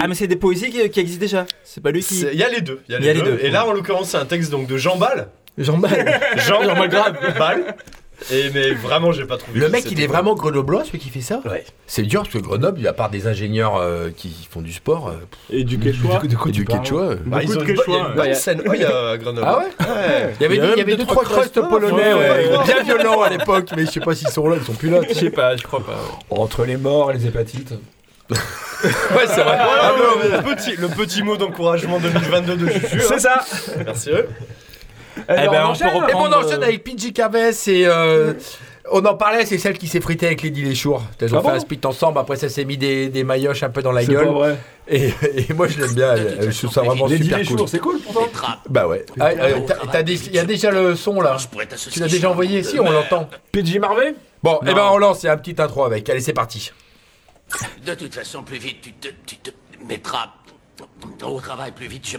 [0.01, 1.45] Ah, mais c'est des poésies qui, qui existent déjà.
[1.63, 2.25] C'est pas lui qui.
[2.31, 2.81] Il y a les deux.
[2.89, 3.39] Il y a les, deux.
[3.41, 5.27] Et là, en l'occurrence, c'est un texte donc de Jean Ball.
[5.57, 6.19] Jean Ball.
[6.35, 6.61] Jean,
[7.37, 7.75] Ball.
[8.31, 9.59] Et mais vraiment, j'ai pas trouvé.
[9.59, 11.41] Le mec, il est vraiment grenoblois, celui qui fait ça?
[11.45, 11.65] Ouais.
[11.87, 15.13] C'est dur parce que Grenoble, à part des ingénieurs euh, qui font du sport euh,
[15.49, 16.19] Et du quechua.
[16.23, 17.01] De quoi et tu du parles quechua.
[17.01, 17.15] euh.
[17.25, 17.97] Bah, ils ont de il y a Quechua.
[17.97, 18.33] une bonne Ouais.
[18.33, 18.61] scène.
[18.65, 19.47] Oh, il y a à Grenoble.
[19.49, 19.65] Ah ouais?
[19.85, 20.33] Ouais.
[20.39, 21.59] Il y avait, Il y a des- il y même avait deux, deux, trois crustes
[21.69, 22.63] polonais, ouais, ouais, ouais.
[22.65, 24.99] bien violents à l'époque, mais je sais pas s'ils sont là, ils sont plus là.
[25.07, 25.97] Je sais pas, je crois pas.
[26.29, 27.73] Entre les morts et les hépatites.
[28.83, 29.57] Ouais, c'est vrai.
[29.59, 32.99] Ah, non, mais le, petit, le petit mot d'encouragement 2022 de Juju.
[32.99, 33.17] C'est hein.
[33.17, 33.45] ça
[33.85, 34.09] Merci.
[34.09, 34.27] eux.
[35.17, 35.87] Eh ben, on enchaîne.
[36.09, 37.85] Et bon, on enchaîne avec PG Carves et.
[37.87, 38.33] euh,
[38.91, 41.03] on en parlait, c'est celle qui s'est fritée avec Lady Leschour.
[41.21, 43.63] Ils ont Ah fait bon un split ensemble, après ça s'est mis des, des maillotches
[43.63, 44.25] un peu dans la gueule.
[44.25, 44.57] pas vrai.
[44.87, 45.13] Et,
[45.49, 47.67] et moi je l'aime bien, je trouve ça vraiment Lady super Leschour, cool.
[47.69, 48.27] c'est cool pourtant.
[48.69, 49.05] Bah ouais.
[49.19, 49.59] Ah, euh,
[50.05, 51.37] Il y a déjà le son là.
[51.91, 53.29] Tu l'as déjà envoyé Si, on l'entend.
[53.53, 54.73] PG Marvel Bon, et Non.
[54.75, 56.09] ben on lance, il y a un petit intro avec.
[56.09, 56.71] Allez, c'est parti.
[57.85, 59.51] De toute façon, plus vite tu te, tu te
[59.87, 60.27] mettras
[61.23, 62.17] au travail, plus vite je,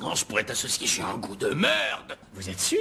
[0.00, 0.86] non, je pourrais t'associer.
[0.86, 2.16] J'ai un goût de merde.
[2.34, 2.80] Vous êtes sûr?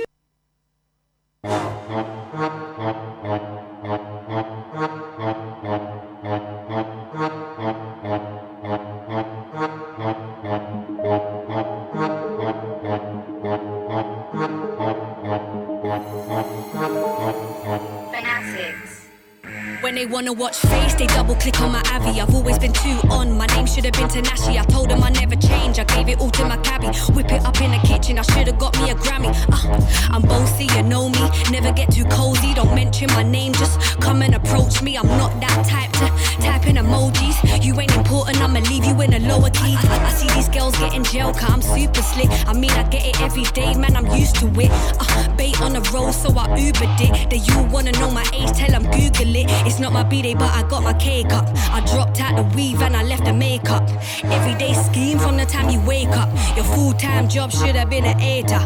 [20.00, 22.22] They wanna watch face, they double click on my Avi.
[22.22, 23.38] I've always been too on.
[23.38, 24.58] My name should have been Tanashi.
[24.58, 25.78] I told them I never change.
[25.78, 26.88] I gave it all to my cabbie.
[27.14, 28.18] Whip it up in the kitchen.
[28.18, 29.32] I should have got me a Grammy.
[29.52, 31.24] Uh, I'm bossy, you know me.
[31.52, 32.54] Never get too cozy.
[32.54, 33.52] Don't mention my name.
[33.52, 34.98] Just come and approach me.
[34.98, 36.08] I'm not that type to
[36.42, 37.36] type in emojis.
[37.62, 38.42] You ain't important.
[38.42, 39.76] I'ma leave you in a lower key.
[39.76, 41.34] I, I see these girls getting jail.
[41.34, 42.30] Cause I'm super slick.
[42.48, 43.98] I mean, I get it every day, man.
[43.98, 44.72] I'm used to it.
[44.72, 47.30] Uh, bait on the road, so I Ubered it.
[47.30, 48.52] That you wanna know my age?
[48.56, 49.48] Tell Tell 'em Google it.
[49.68, 51.46] It's not my B-day, but I got my cake up.
[51.72, 53.84] I dropped out the weave and I left the makeup.
[54.24, 56.30] Everyday scheme from the time you wake up.
[56.56, 58.62] Your full-time job should have been an aider.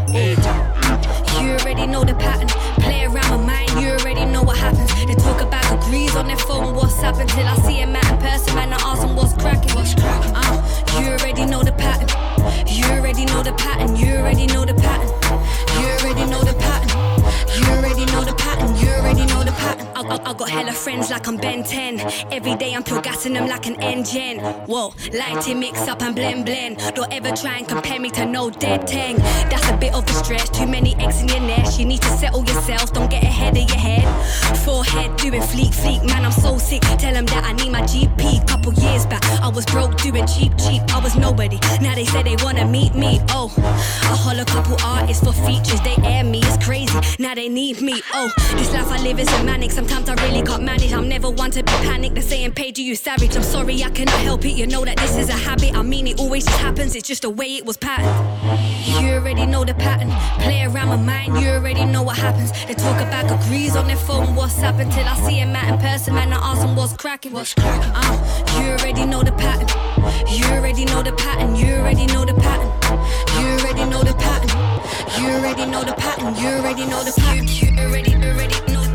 [1.42, 2.48] You already know the pattern.
[2.82, 4.94] Play around with mine, you already know what happens.
[5.06, 8.20] They talk about degrees on their phone, what's up until I see a man in
[8.20, 8.74] person, man.
[8.74, 9.74] I ask them what's cracking.
[9.76, 10.34] What's cracking?
[10.36, 12.10] Uh, you already know the pattern.
[12.68, 13.96] You already know the pattern.
[13.96, 15.10] You already know the pattern.
[15.80, 16.90] You already know the pattern.
[17.58, 18.13] You already know
[19.14, 19.88] already know the pattern.
[19.96, 22.00] I, I, I got hella friends like I'm Ben 10.
[22.32, 24.40] Every day I'm pure gassing them like an engine.
[24.66, 26.78] Whoa, lighting mix up and blend blend.
[26.96, 29.18] Don't ever try and compare me to no dead tang.
[29.50, 30.50] That's a bit of a stretch.
[30.52, 31.80] Too many eggs in your nest.
[31.80, 32.94] You need to settle yourself.
[32.94, 34.04] Don't get ahead of your head.
[34.60, 36.06] Forehead doing fleek fleek.
[36.08, 36.82] Man, I'm so sick.
[36.82, 38.48] Tell them that I need my GP.
[38.48, 40.82] Couple years back, I was broke doing cheap cheap.
[40.94, 41.60] I was nobody.
[41.82, 43.20] Now they say they wanna meet me.
[43.30, 45.82] Oh, I holler couple artists for features.
[45.82, 46.40] They air me.
[46.44, 46.98] It's crazy.
[47.20, 48.02] Now they need me.
[48.14, 49.70] Oh, this life I live is a manic.
[49.72, 50.94] Sometimes I really can't manage.
[50.94, 52.16] I'm never one to be panicked.
[52.16, 53.36] They're saying, Paige, you savage.
[53.36, 54.52] I'm sorry, I cannot help it.
[54.52, 55.76] You know that this is a habit.
[55.76, 56.96] I mean, it always just happens.
[56.96, 58.16] It's just the way it was patterned.
[59.02, 60.10] You already know the pattern.
[60.42, 61.42] Play around my mind.
[61.42, 62.52] You already know what happens.
[62.66, 64.36] They talk about degrees on their phone.
[64.36, 66.14] What's up until I see a man in person.
[66.16, 67.34] Man, I ask them what's cracking.
[67.34, 67.92] What's cracking?
[67.94, 69.68] Uh, you already know the pattern.
[70.32, 71.56] You already know the pattern.
[71.56, 72.72] You already know the pattern.
[73.36, 74.50] You already know the pattern.
[75.20, 76.36] You already know the pattern.
[76.36, 77.48] You already know the pattern.
[77.48, 78.93] You already, already know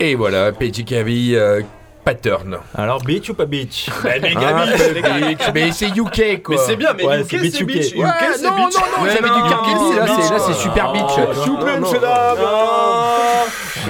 [0.00, 0.50] Et voilà,
[0.86, 1.60] Cavi euh,
[2.04, 2.56] Pattern.
[2.74, 6.56] Alors, beach ou pas beach Ah, beach, mais c'est UK quoi.
[6.56, 7.66] Mais c'est bien, mais Ouais, UK c'est beach, UK.
[7.66, 7.94] beach.
[7.94, 8.74] Ouais, UK c'est non, beach.
[8.74, 10.24] non, non, Ouais, j'avais non, B, là, beach.
[10.24, 11.10] c'est- là, c'est super beach.
[11.42, 12.02] S'il vous plaît, non, monsieur, non.
[12.02, 12.38] dame.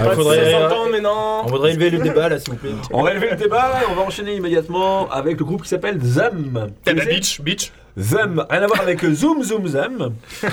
[0.03, 0.55] Il faudrait-
[0.93, 1.43] mais non.
[1.45, 2.71] On voudrait élever le débat là, s'il vous plaît.
[2.93, 5.99] On va élever le débat et on va enchaîner immédiatement avec le groupe qui s'appelle
[6.03, 6.71] Zem.
[6.87, 7.71] Eh ben, beach, beach.
[7.99, 10.13] Zem, rien à voir avec Zoom Zoom Zem.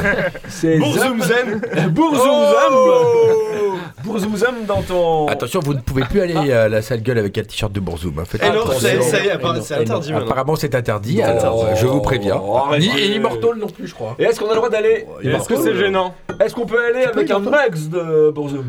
[0.48, 1.62] C'est Bourzoum Zem.
[1.92, 2.54] Bourzoum Oh.
[2.54, 3.80] Zem.
[4.04, 5.28] Bourzoum Zem dans ton.
[5.28, 8.20] Attention, vous ne pouvez plus aller à la sale gueule avec un t-shirt de Bourzoum.
[8.20, 8.24] hein.
[8.26, 8.80] Faites Et non, attention.
[9.02, 10.14] c'est- y interdit.
[10.14, 11.22] Apparemment, c'est interdit.
[11.22, 12.42] Alors, je vous préviens.
[12.44, 12.62] Oh.
[12.78, 14.16] Ni et Immortal non plus, je crois.
[14.20, 17.04] Et est-ce qu'on a le droit d'aller Est-ce que c'est gênant Est-ce qu'on peut aller
[17.06, 18.66] avec un max de Bourzoum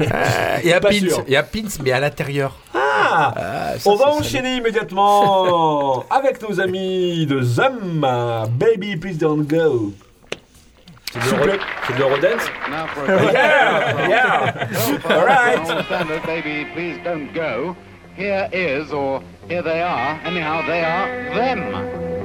[0.00, 1.24] sûr.
[1.28, 2.56] et un pins, mais à l'intérieur.
[2.74, 2.78] Ah
[3.08, 3.34] ça,
[3.86, 8.06] On va enchaîner immédiatement avec nos amis de Zem.
[8.58, 9.92] Baby, please don't go.
[11.12, 12.50] C'est de l'Eurodance
[13.32, 14.68] Yeah, yeah.
[15.08, 15.64] All right.
[15.86, 17.74] standard, baby, please don't go.
[18.14, 20.20] Here is, or here they are.
[20.24, 22.17] Anyhow, they are them.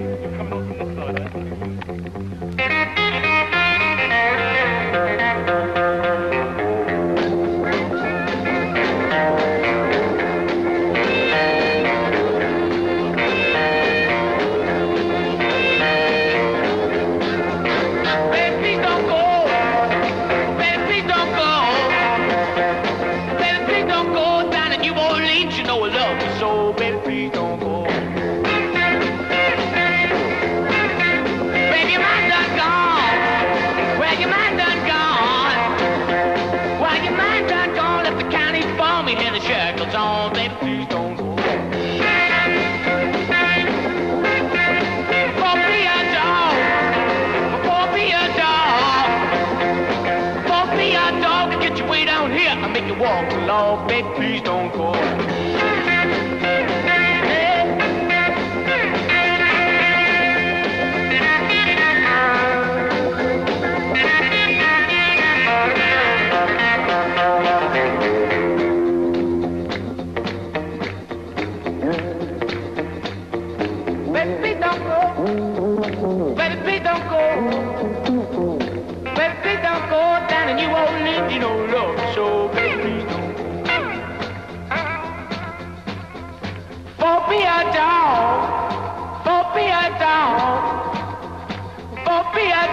[53.54, 53.93] You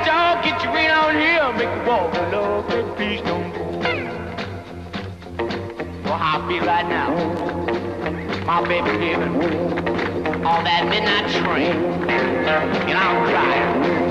[0.04, 2.68] dog, get you right on here, make you walk, love.
[2.68, 3.60] Baby, please don't go.
[6.04, 7.10] Well, how I feel right now.
[8.44, 9.36] My baby living
[10.44, 11.76] on that midnight train.
[12.08, 14.09] And I'm crying.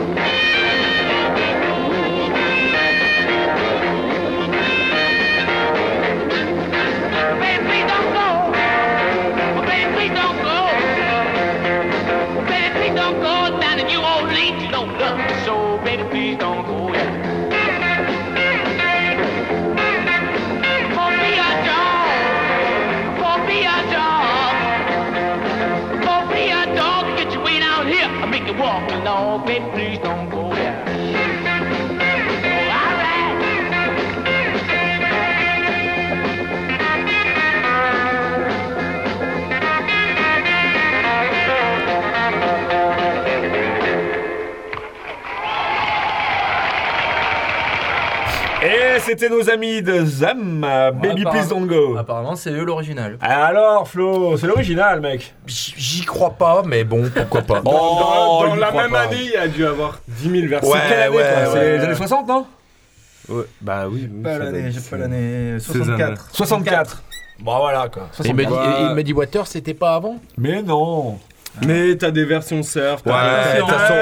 [49.10, 50.62] C'était nos amis de Zam,
[51.02, 51.98] Baby Please Don't Go.
[51.98, 53.18] Apparemment, c'est eux l'original.
[53.22, 55.34] Alors, Flo, c'est l'original, mec.
[55.48, 57.60] J'y crois pas, mais bon, pourquoi pas.
[57.64, 57.72] Dans,
[58.42, 59.02] Oh, dans la même pas.
[59.02, 60.72] année, il y a dû avoir 10 000 versions.
[60.72, 61.78] Ouais, C'est quelle année, ouais, toi C'est ouais.
[61.78, 62.46] les années 60, non
[63.30, 64.08] Ouais, Bah oui.
[64.12, 65.58] oui, Pas l'année, j'ai pas l'année.
[65.60, 66.30] Ces 64.
[66.32, 67.04] 64.
[67.40, 68.10] Bon, voilà, quoi.
[68.24, 68.92] Et Muddy, 64.
[68.92, 71.18] et Muddy Water, c'était pas avant Mais non.
[71.66, 73.02] Mais t'as des versions surf.
[73.04, 73.96] t'as Ouais, des de toute versions-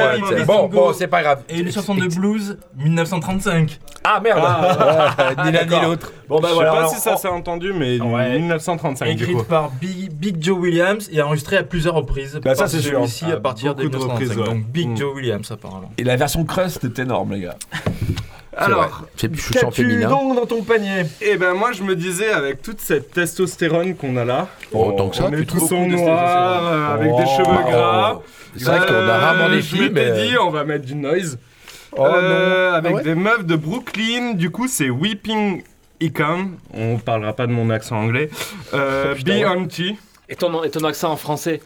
[0.45, 1.41] façon, Ouais, bon, c'est pas grave.
[1.49, 3.79] Et une chanson de blues, 1935.
[4.03, 4.39] Ah, merde.
[5.37, 6.11] Ouais, ni l'un ni l'autre.
[6.29, 6.71] Bon, bah Je sais voilà.
[6.71, 8.37] pas alors, si ça s'est entendu, mais Ouais.
[8.37, 9.31] 1935 du coup.
[9.31, 12.39] Écrite par Big, Big Joe Williams et enregistrée à plusieurs reprises.
[12.43, 12.99] Bah, ça, c'est sûr.
[12.99, 14.37] Celui-ci Ah, à partir de beaucoup de 1935.
[14.37, 14.53] reprises.
[14.61, 14.97] Donc Big Mm.
[14.97, 15.91] Joe Williams apparemment.
[15.97, 17.55] Et la version crust est énorme, les gars.
[18.57, 21.03] Alors, Qu'as-tu donc dans ton panier?
[21.21, 25.15] Eh ben moi je me disais avec toute cette testostérone qu'on a là, Oh, que
[25.15, 27.37] ça, on est tous en noir, euh, avec des Oh.
[27.37, 28.19] cheveux gras.
[28.55, 30.11] C'est vrai qu'on a rarement des je filles, mais.
[30.27, 31.37] dit on va mettre du noise.
[31.95, 32.75] Oh, Euh, non.
[32.75, 35.63] avec Ah ouais des meufs de Brooklyn, du coup c'est Weeping
[35.99, 38.29] Icon, on parlera pas de mon accent anglais.
[38.73, 39.97] Euh, B.O.T.
[40.29, 41.61] Et ton, et ton accent en français?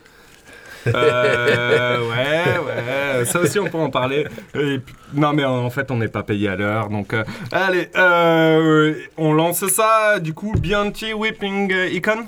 [0.87, 4.25] Euh, ouais, ouais, ça aussi on peut en parler.
[5.13, 9.33] Non mais en fait on n'est pas payé à l'heure, donc euh, allez, euh, on
[9.33, 10.19] lance ça.
[10.19, 11.13] Du coup, B.O.T.
[11.13, 12.25] Whipping Icon.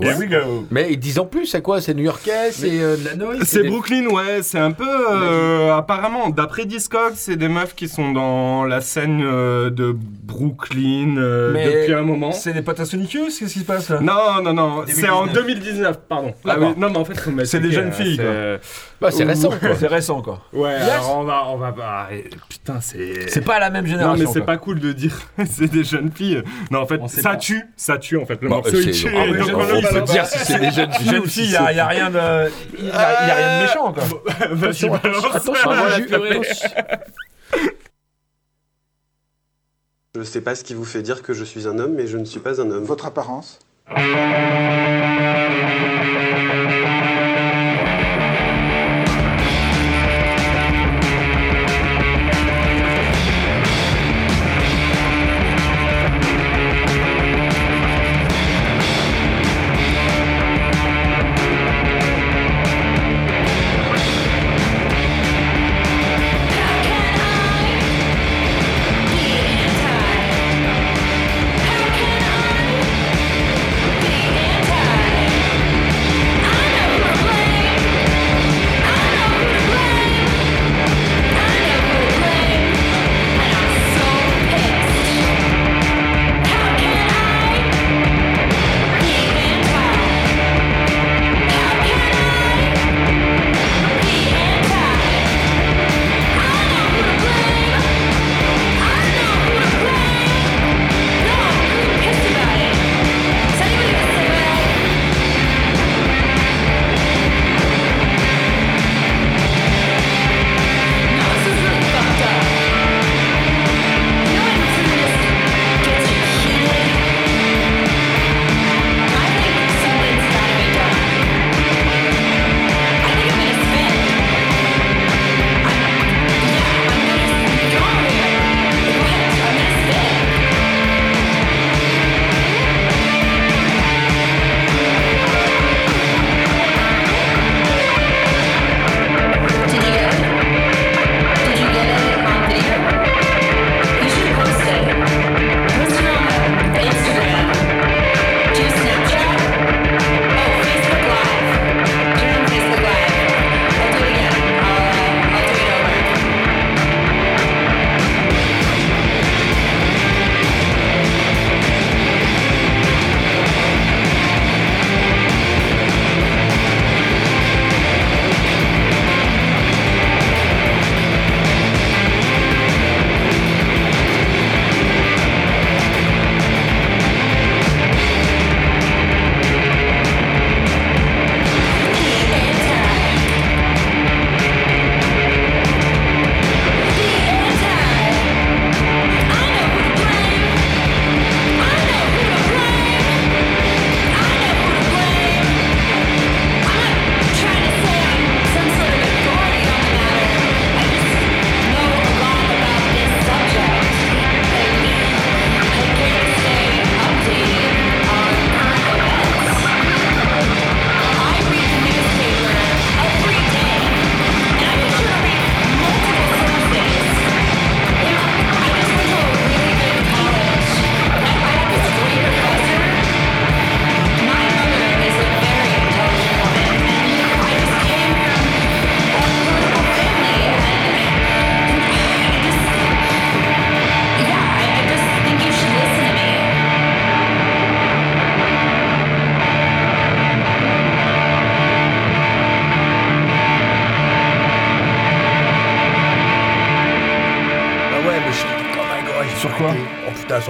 [0.00, 0.66] Here we go.
[0.70, 4.06] Mais disons plus, c'est quoi C'est new-yorkais C'est euh, de la noise C'est des- Brooklyn,
[4.06, 4.86] ouais, c'est un peu.
[4.88, 11.16] euh, apparemment, d'après Discogs, c'est des meufs qui sont dans la scène euh, de Brooklyn
[11.52, 12.30] Mais depuis un moment.
[12.32, 14.00] C'est des potes à Sonicus Qu'est-ce qui se passe là?
[14.00, 15.34] Non, non, non, c'est en 2019.
[15.34, 16.34] 2019, pardon.
[16.44, 16.68] Ah D'accord.
[16.68, 18.20] oui, non, mais en fait, C'est des jeunes euh, filles,
[19.00, 19.70] Bah, c'est récent, quoi.
[19.78, 20.42] C'est récent, quoi.
[20.52, 20.82] Ouais, Yes.
[20.90, 23.28] alors on va, on va, ah, et- putain, c'est.
[23.28, 24.24] C'est pas la même Non, génération.
[24.26, 25.16] mais c'est pas cool de dire
[25.50, 26.42] c'est des jeunes filles.
[26.70, 28.38] Non, en fait, ça tue, ça tue en fait.
[28.42, 29.08] Le Bon, morceau c'est- il tue.
[29.90, 31.86] Faut dire si c'est des jeunes filles Jeune ou si fille, il y, c'est- a
[31.86, 32.50] rien de.
[32.78, 34.02] Il y a, y a rien de méchant, quoi.
[34.40, 36.02] Attention, attention.
[40.16, 42.16] Je sais pas ce qui vous fait dire que je suis un homme, mais je
[42.18, 42.84] ne suis pas un homme.
[42.84, 43.58] Votre apparence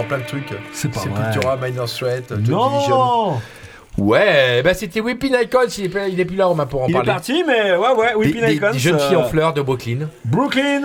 [0.05, 0.53] plein de trucs.
[0.72, 1.11] C'est pas vrai.
[1.32, 2.30] Sepultura, Minor Threat.
[2.49, 3.38] Non
[3.96, 6.86] Ouais, bah c'était Whipping Icons, il est, pas- il est plus là, Romain, pour en
[6.86, 7.09] Il est parler.
[7.11, 8.70] parti, mais ouais, ouais, Des, Whipping des- Icons.
[8.70, 10.09] des jeunes filles en euh, fleurs de Brooklyn.
[10.24, 10.82] Brooklyn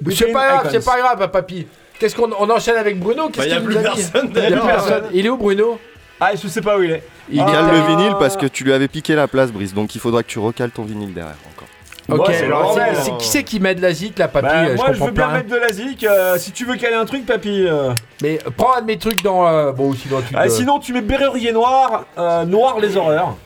[0.00, 0.68] C'est Whipping pas grave, Icons.
[0.72, 1.66] c'est pas grave, papy.
[2.00, 3.28] Qu'est-ce qu'on on enchaîne avec Bruno?
[3.28, 4.02] Qu'est-ce Bah, y a qu'il plus nous a dit?
[4.10, 4.58] personne Il y a derrière.
[4.58, 5.04] plus personne.
[5.12, 5.78] Il est où Bruno?
[6.20, 7.04] Ah, je sais pas où il est.
[7.28, 9.72] Il Il est cale le vinyle parce que tu lui avais piqué la place, Brice.
[9.72, 11.68] Donc il faudra que tu recales ton vinyle derrière encore.
[12.08, 12.96] Ok, alors, c'est- bordel.
[13.02, 15.12] c'est- qui c'est qui m'aide la zik là, papy Bah, Euh, moi, je comprends veux
[15.12, 16.04] bien mettre de la zik.
[16.04, 17.64] euh, si tu veux caler un truc, papy.
[17.66, 17.92] euh.
[18.22, 19.46] Mais euh, prends un de mes trucs dans.
[19.46, 20.34] euh, bon, sinon tu.
[20.36, 23.36] Ah, sinon, tu mets Berrurier Noir, euh, Noir les horreurs.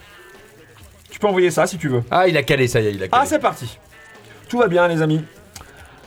[1.11, 2.03] Tu peux envoyer ça si tu veux.
[2.11, 3.11] Ah, il a calé, ça y est, il a calé.
[3.13, 3.79] Ah, c'est parti.
[4.49, 5.25] Tout va bien, les amis.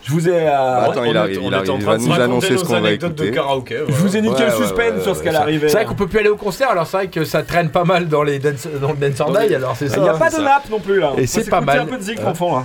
[0.04, 0.32] Je vous ai.
[0.48, 1.72] euh, Attends, il arrive, il arrive.
[1.78, 3.32] Il va nous annoncer ce qu'on va écouter.
[3.32, 5.68] Je vous ai niqué Ouais, le ouais, suspense ouais, sur ce qu'elle arrivait.
[5.68, 7.84] C'est vrai qu'on peut plus aller au concert, alors c'est vrai que ça traîne pas
[7.84, 9.96] mal dans, les dance, dans le Dance or Die, alors c'est ça.
[9.98, 11.12] Il n'y a pas de nappe non plus là.
[11.16, 11.80] Et c'est pas mal.
[11.80, 12.24] un peu de zik Ouais.
[12.26, 12.64] en fond là.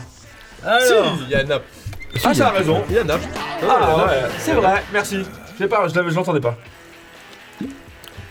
[0.65, 0.81] Alors,
[1.17, 1.63] Si, il y a Nap.
[2.25, 2.81] Ah, ça a raison.
[2.89, 3.19] Il y a Nap.
[3.69, 5.19] Ah ouais, c'est vrai, merci.
[5.53, 6.57] Je sais pas, je l'entendais pas.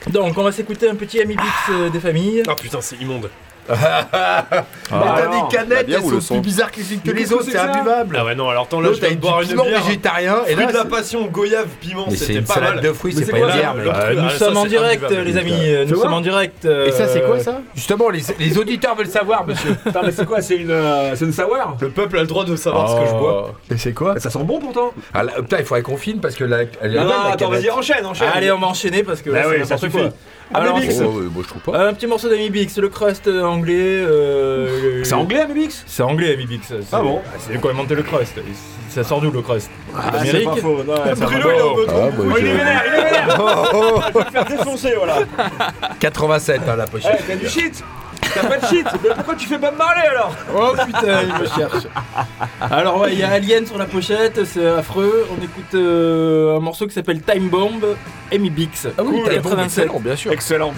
[0.08, 1.42] Donc, on va s'écouter un petit Ami Beats
[1.72, 2.42] euh, des familles.
[2.48, 3.28] Ah putain, c'est immonde.
[3.68, 4.44] Ah,
[4.88, 7.44] t'as alors, des la canettes, elles sont son plus bizarres que les que les autres,
[7.50, 8.16] c'est imbuvable.
[8.18, 9.82] Ah ouais, non, alors attends, là, je viens t'as de boire une piment bière.
[9.82, 12.84] végétarien, et là, de la passion, goyave, piment, c'était une pas salade mal.
[12.84, 15.52] de fruits, c'est pas une là, bière, Ah, nous ça, sommes en direct, les amis.
[15.54, 16.64] euh, Nous sommes en direct.
[16.64, 19.76] euh, Et ça, c'est quoi ça Justement, les, auditeurs veulent savoir, monsieur.
[19.86, 22.44] Attends, mais c'est quoi C'est une, euh, c'est une sour Le peuple a le droit
[22.44, 23.54] de savoir ce que je bois.
[23.70, 24.92] Mais c'est quoi Ça sent bon pourtant.
[25.12, 28.28] ah, là, Putain, il faudrait qu'on filme parce que là, Non, attends, vas-y, enchaîne, enchaîne.
[28.34, 29.98] Allez, on va enchaîner parce que là, Bah c'est oui, ça suffit.
[30.54, 30.94] Ah, Alors, Amibix.
[30.96, 31.88] c'est- Oh, ouais, moi, je trouve pas.
[31.88, 33.74] Un petit morceau d'Ami Bix, le crust euh, anglais.
[33.76, 35.82] euh, le- C'est anglais, Amibix?
[35.86, 36.72] C'est anglais, Ami Bix.
[36.92, 37.20] Ah bon?
[37.40, 38.34] C'est lui qui a inventé le crust?
[38.88, 39.70] Ça sort d'où le crust?
[39.94, 40.82] Ah, c'est D'Amérique pas faux.
[40.86, 41.74] Non, ouais, ça Bruno, va il est pas.
[41.74, 42.10] mode Ah, trop bah.
[42.18, 43.36] Oh, il est je- vénère, il est vénère
[44.14, 45.16] Je vais te faire défoncer, voilà
[46.00, 47.24] 87, hein, la Eh, pochette.
[47.26, 47.84] t'as du shit?
[48.40, 51.46] T'as pas de shit Mais pourquoi tu fais Bob Marley alors Oh putain, il me
[51.46, 51.84] cherche.
[52.60, 55.26] Alors, ouais, il y a Alien sur la pochette, c'est affreux.
[55.30, 57.84] On écoute euh, un morceau qui s'appelle Time Bomb,
[58.32, 58.86] Amy Bix.
[58.98, 59.84] Ah oui, Cool, t'as bon, 87.
[59.84, 60.32] excellent, bien sûr.
[60.32, 60.74] Excellent.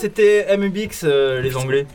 [0.00, 1.86] C'était Amy Bix, euh, les Anglais.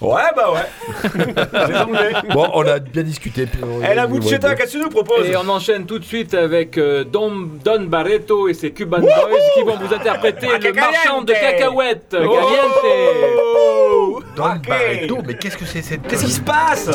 [0.00, 1.10] Ouais, bah ouais.
[1.68, 2.12] Les Anglais.
[2.30, 3.46] Bon, on a bien discuté.
[3.46, 6.34] puis on- Eh, la qu'est-ce que tu nous proposes Et on enchaîne tout de suite
[6.34, 10.72] avec euh, Don, Don Barreto et ses Cuban Boys qui vont vous interpréter Ah, le
[10.74, 12.14] marchand de cacahuètes.
[12.14, 12.28] Oh.
[12.28, 14.20] Caliente.
[14.36, 14.54] Don.
[14.68, 16.90] Barreto, mais qu'est-ce que c'est cette Qu'est-ce qui se passe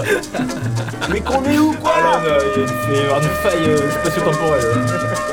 [1.12, 2.22] Mais qu'on est où, quoi là,
[2.56, 2.62] il
[2.96, 4.62] y a une faille euh, spatio-temporelle.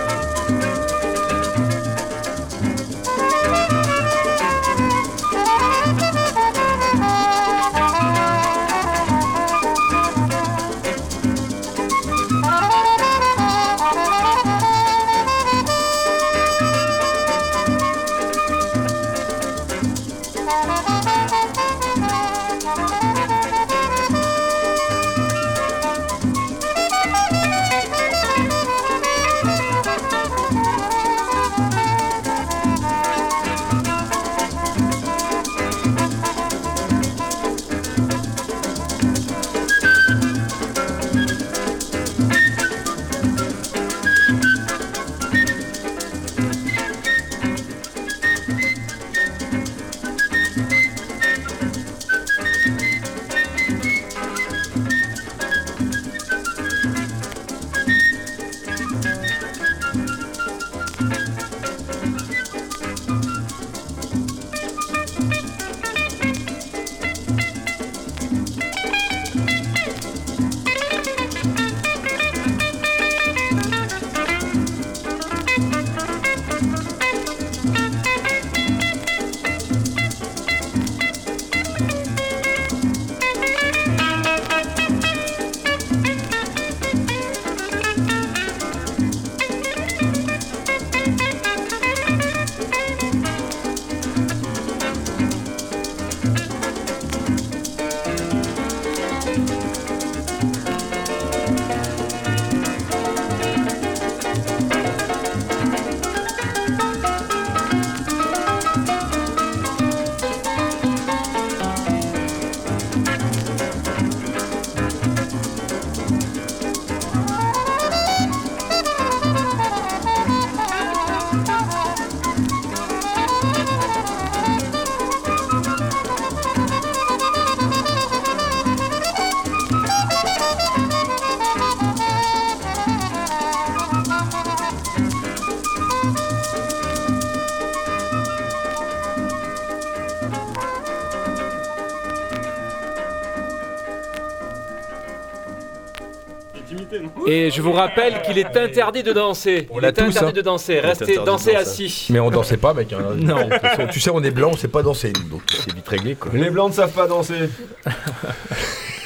[147.69, 149.69] vous rappelle qu'il est interdit de danser.
[149.71, 150.33] On Il l'a est tous, interdit hein.
[150.33, 150.81] de danser.
[150.81, 151.55] Restez, danser.
[151.55, 152.07] assis.
[152.11, 152.93] Mais on dansait pas, mec.
[152.93, 152.99] hein.
[153.17, 153.37] Non.
[153.47, 155.89] De toute façon, tu sais, on est blanc, on sait pas danser, donc c'est vite
[155.89, 156.31] réglé, quoi.
[156.35, 157.49] Les blancs ne savent pas danser.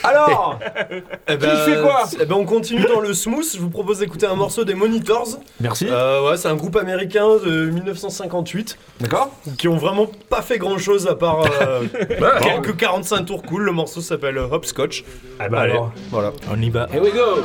[0.05, 0.59] Alors
[1.29, 3.45] Eh Qui fait quoi eh ben, on continue dans le smooth.
[3.55, 5.39] Je vous propose d'écouter un morceau des Monitors.
[5.61, 5.87] Merci.
[5.89, 8.79] Euh, ouais, c'est un groupe américain de 1958.
[8.99, 9.31] D'accord.
[9.59, 11.83] Qui ont vraiment pas fait grand chose à part euh,
[12.21, 13.63] Bah, quelques 45 tours cool.
[13.63, 15.05] Le morceau s'appelle Hopscotch.
[15.39, 15.93] Ah bah Allez, alors.
[16.11, 16.33] voilà.
[16.51, 16.89] On y va.
[16.93, 17.45] Here we go.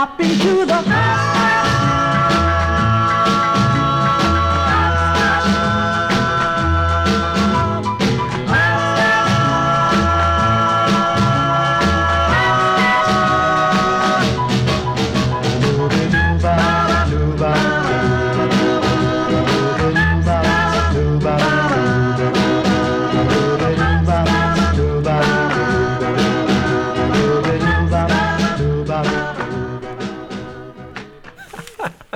[0.00, 1.39] started hopping to the.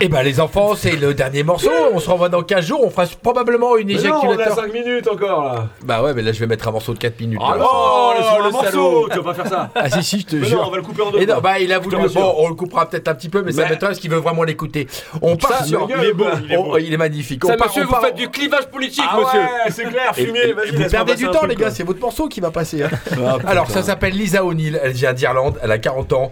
[0.05, 1.71] Eh ben, les enfants, c'est le dernier morceau.
[1.93, 2.81] On se revoit dans 15 jours.
[2.85, 4.57] On fera probablement une Mais non, on a éjaculateur.
[4.57, 5.69] 5 minutes encore là.
[5.83, 7.41] Bah ouais, mais là, je vais mettre un morceau de 4 minutes.
[7.43, 7.63] Ah là.
[7.63, 8.13] non, Oh,
[8.45, 9.71] le morceau, tu vas pas faire ça.
[9.75, 10.59] Ah si, si, je te Mais jure.
[10.59, 11.41] non, on va le couper en deux, Et non, quoi.
[11.43, 11.97] bah, il a voulu.
[11.97, 14.19] Bon, on le coupera peut-être un petit peu, mais ça Mais- m'étonnerait parce qu'il veut
[14.19, 14.87] vraiment l'écouter.
[15.23, 15.87] On part Ça, sur.
[15.87, 16.33] gueule, quoi.
[16.45, 16.79] Il est Oh, beau.
[16.79, 17.43] il est magnifique.
[17.45, 19.41] Ça, on part- monsieur, on vous part- faites du clivage politique, Ah monsieur.
[19.41, 22.51] ouais, c'est clair, fumier, Vous perdez du temps, les gars, c'est votre morceau qui va
[22.51, 22.83] passer.
[22.83, 22.91] hein.
[23.27, 26.31] Ah, Alors, ça s'appelle Lisa O'Neill, elle vient d'Irlande, elle a 40 ans.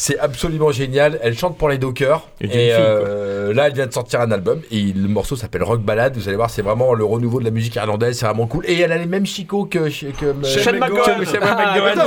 [0.00, 1.20] C'est absolument génial.
[1.22, 2.26] Elle chante pour les Dockers.
[2.40, 4.62] Et Et, euh, là, elle vient de sortir un album.
[4.70, 6.16] Et le morceau s'appelle Rock Ballade.
[6.16, 8.18] Vous allez voir, c'est vraiment le renouveau de la musique irlandaise.
[8.18, 8.64] C'est vraiment cool.
[8.66, 9.90] Et elle a les mêmes chicots que.
[9.90, 11.22] que Shane McGowan.
[11.42, 12.06] Ah,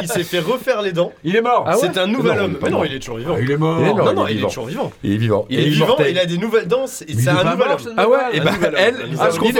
[0.00, 1.12] il s'est fait refaire les dents.
[1.22, 1.64] Il est mort.
[1.66, 2.58] Ah ouais C'est un nouvel Non, homme.
[2.62, 3.34] Mais non, il est toujours vivant.
[3.36, 3.80] Ah, il est mort.
[3.82, 4.06] Il est mort.
[4.06, 4.92] Non, non, il est il est toujours vivant.
[5.02, 5.46] Il est vivant.
[5.50, 7.94] Il est vivant, il a des nouvelles et Mais C'est il un nouvel mort, homme.
[7.98, 8.80] Ah ouais, et bah, nouvel homme.
[8.80, 8.94] elle,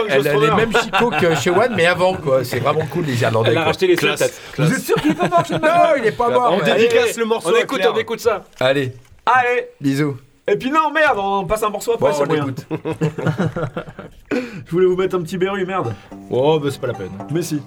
[0.09, 2.43] elle a les mêmes chicots que chez One, mais avant, quoi.
[2.43, 3.51] C'est vraiment cool, les Irlandais.
[3.51, 3.97] Elle a racheté les.
[3.97, 6.59] Vous êtes sûr qu'il est pas mort, Non, il est pas mort.
[6.59, 7.50] On dédicace le morceau.
[7.51, 7.93] On à écoute, Claire.
[7.95, 8.45] on écoute ça.
[8.61, 8.95] Allez,
[9.27, 10.17] Allez bisous.
[10.47, 12.43] Et puis non, merde, on passe un morceau après, Bon, c'est on moyen.
[12.43, 12.67] écoute.
[14.67, 15.95] Je voulais vous mettre un petit berru, merde.
[16.31, 17.13] Oh, bah c'est pas la peine.
[17.31, 17.63] Mais si.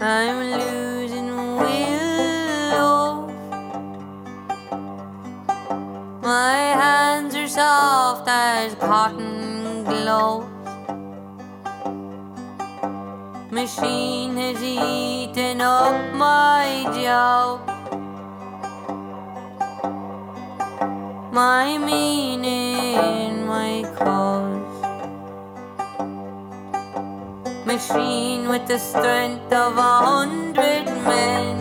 [0.00, 3.28] I'm losing willow.
[6.22, 10.46] My hands are soft as cotton gloves.
[13.54, 17.60] Machine has eaten up my job.
[21.32, 24.74] My meaning, my cause.
[27.64, 31.54] Machine with the strength of a hundred men.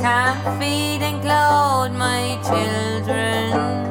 [0.00, 3.85] Can't feed and clothe my children.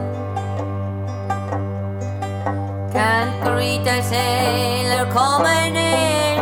[2.95, 6.39] Can't greet a sailor coming in.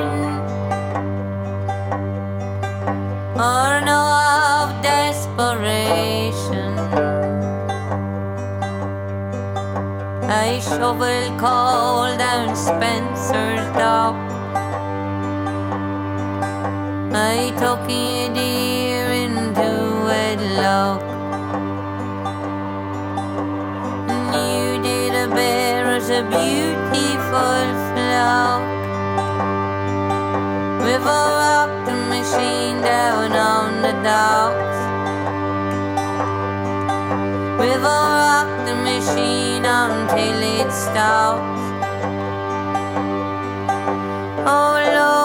[3.50, 4.06] Or know
[4.62, 6.78] of desperation.
[10.30, 14.16] I shovel coal down Spencer's dock.
[17.16, 19.72] I took a deer into
[20.06, 21.13] wedlock.
[26.14, 28.62] a beautiful flow.
[30.86, 34.80] River rock the machine down on the docks.
[37.60, 41.62] River rock the machine until it stops.
[44.46, 45.23] Oh Lord.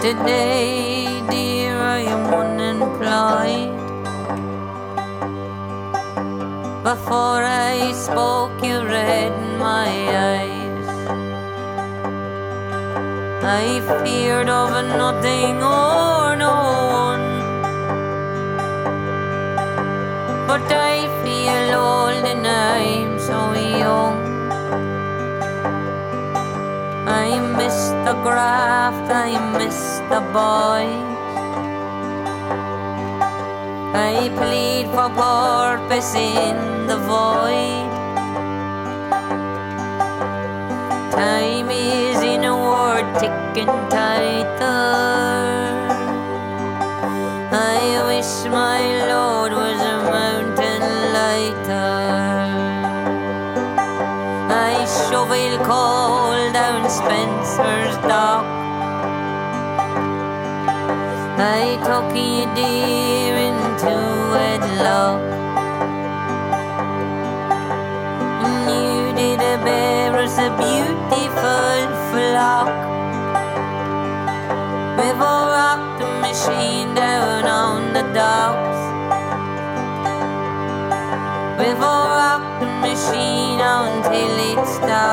[0.00, 3.76] Today, dear, I am unemployed.
[6.82, 9.90] Before I spoke, you read in my
[10.32, 10.88] eyes.
[13.44, 16.56] I feared of nothing or no
[17.04, 17.28] one.
[20.46, 24.16] But I feel old and I'm so young.
[27.06, 27.89] I miss
[28.22, 31.10] graft, I miss the boys.
[33.94, 37.90] I plead for purpose in the void.
[41.12, 44.70] Time is in a word ticking tighter.
[47.52, 50.82] I wish my Lord was a mountain
[51.18, 52.00] lighter.
[54.72, 56.88] I shovel coal down
[57.60, 58.44] Dock.
[61.38, 63.94] I took you dear into
[64.32, 65.20] wedlock.
[68.44, 71.76] And you did bear us a beautiful
[72.10, 72.72] flock.
[74.96, 78.80] We've all rocked the machine down on the docks.
[81.60, 85.09] We've all rocked the machine until it stops.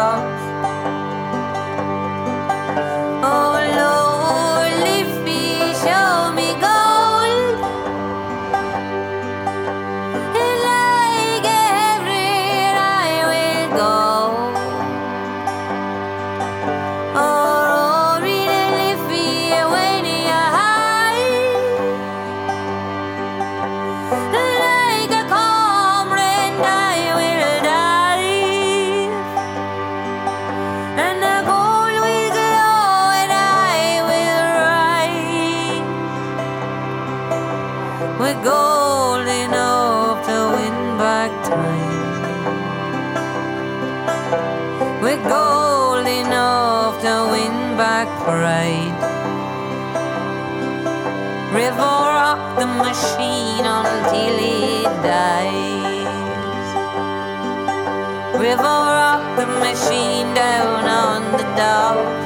[58.48, 62.26] River rock the machine down on the docks.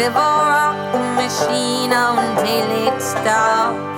[0.00, 3.88] River rock the machine until it stops.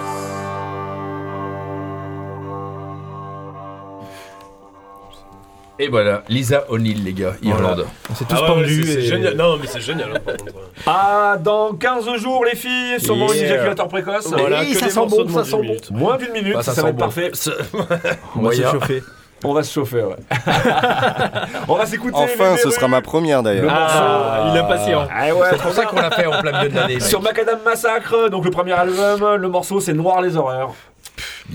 [5.80, 7.85] Et voilà, Lisa O'Neill, les gars, Irlande.
[8.14, 8.85] C'est tous pendus.
[8.87, 9.35] C'est génial.
[9.35, 10.11] Non, mais c'est génial.
[10.14, 10.53] hein, par contre.
[10.87, 13.47] Ah, dans 15 jours, les filles, sûrement une Yeah.
[13.55, 14.28] éjaculateur précoce.
[14.28, 15.66] Voilà, Et que ça sent bon, ça moins sent d'une bon.
[15.66, 15.91] minute.
[15.91, 17.05] Moins d'une minute, Bah, ça, ça va sent être bon.
[17.05, 17.32] parfait.
[17.74, 18.66] On va Moyen.
[18.68, 19.03] se chauffer.
[19.45, 20.16] On va se chauffer, ouais.
[21.68, 22.16] on va s'écouter.
[22.16, 23.72] Enfin, ce sera ma première Le d'ailleurs.
[23.72, 25.07] Ah, il est impatient.
[25.14, 27.01] Ah ouais, C'est pour ça qu'on l'a fait en plein milieu de l'année.
[27.01, 30.74] Sur Macadam Massacre, donc le premier album, le morceau c'est Noir les horreurs.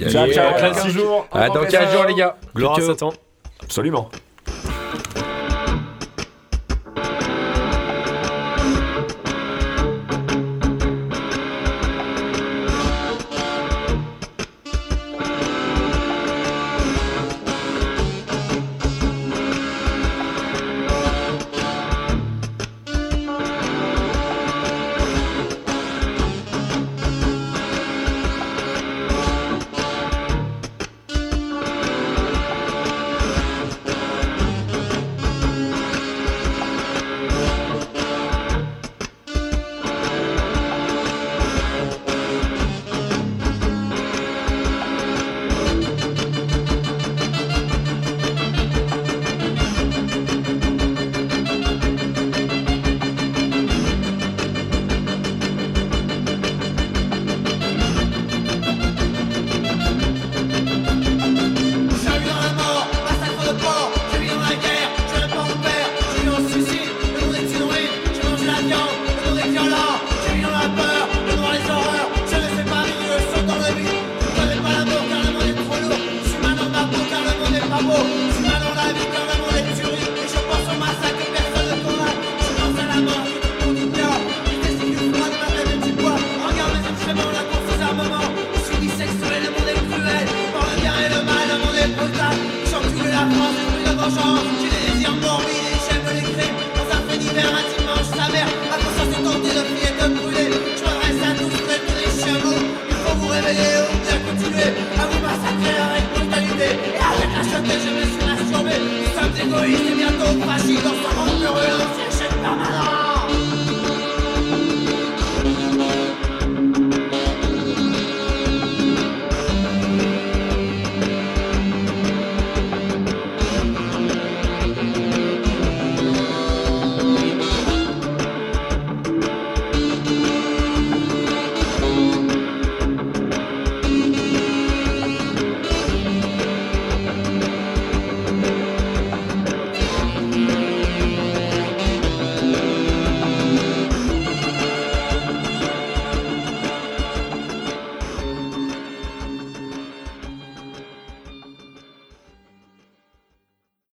[0.07, 0.83] Ciao, ciao, dans classique.
[0.83, 1.27] 15 jours.
[1.33, 2.35] Dans 15 jours, les gars.
[2.55, 2.81] Gloire à.
[2.81, 3.13] Satan.
[3.61, 4.09] Absolument.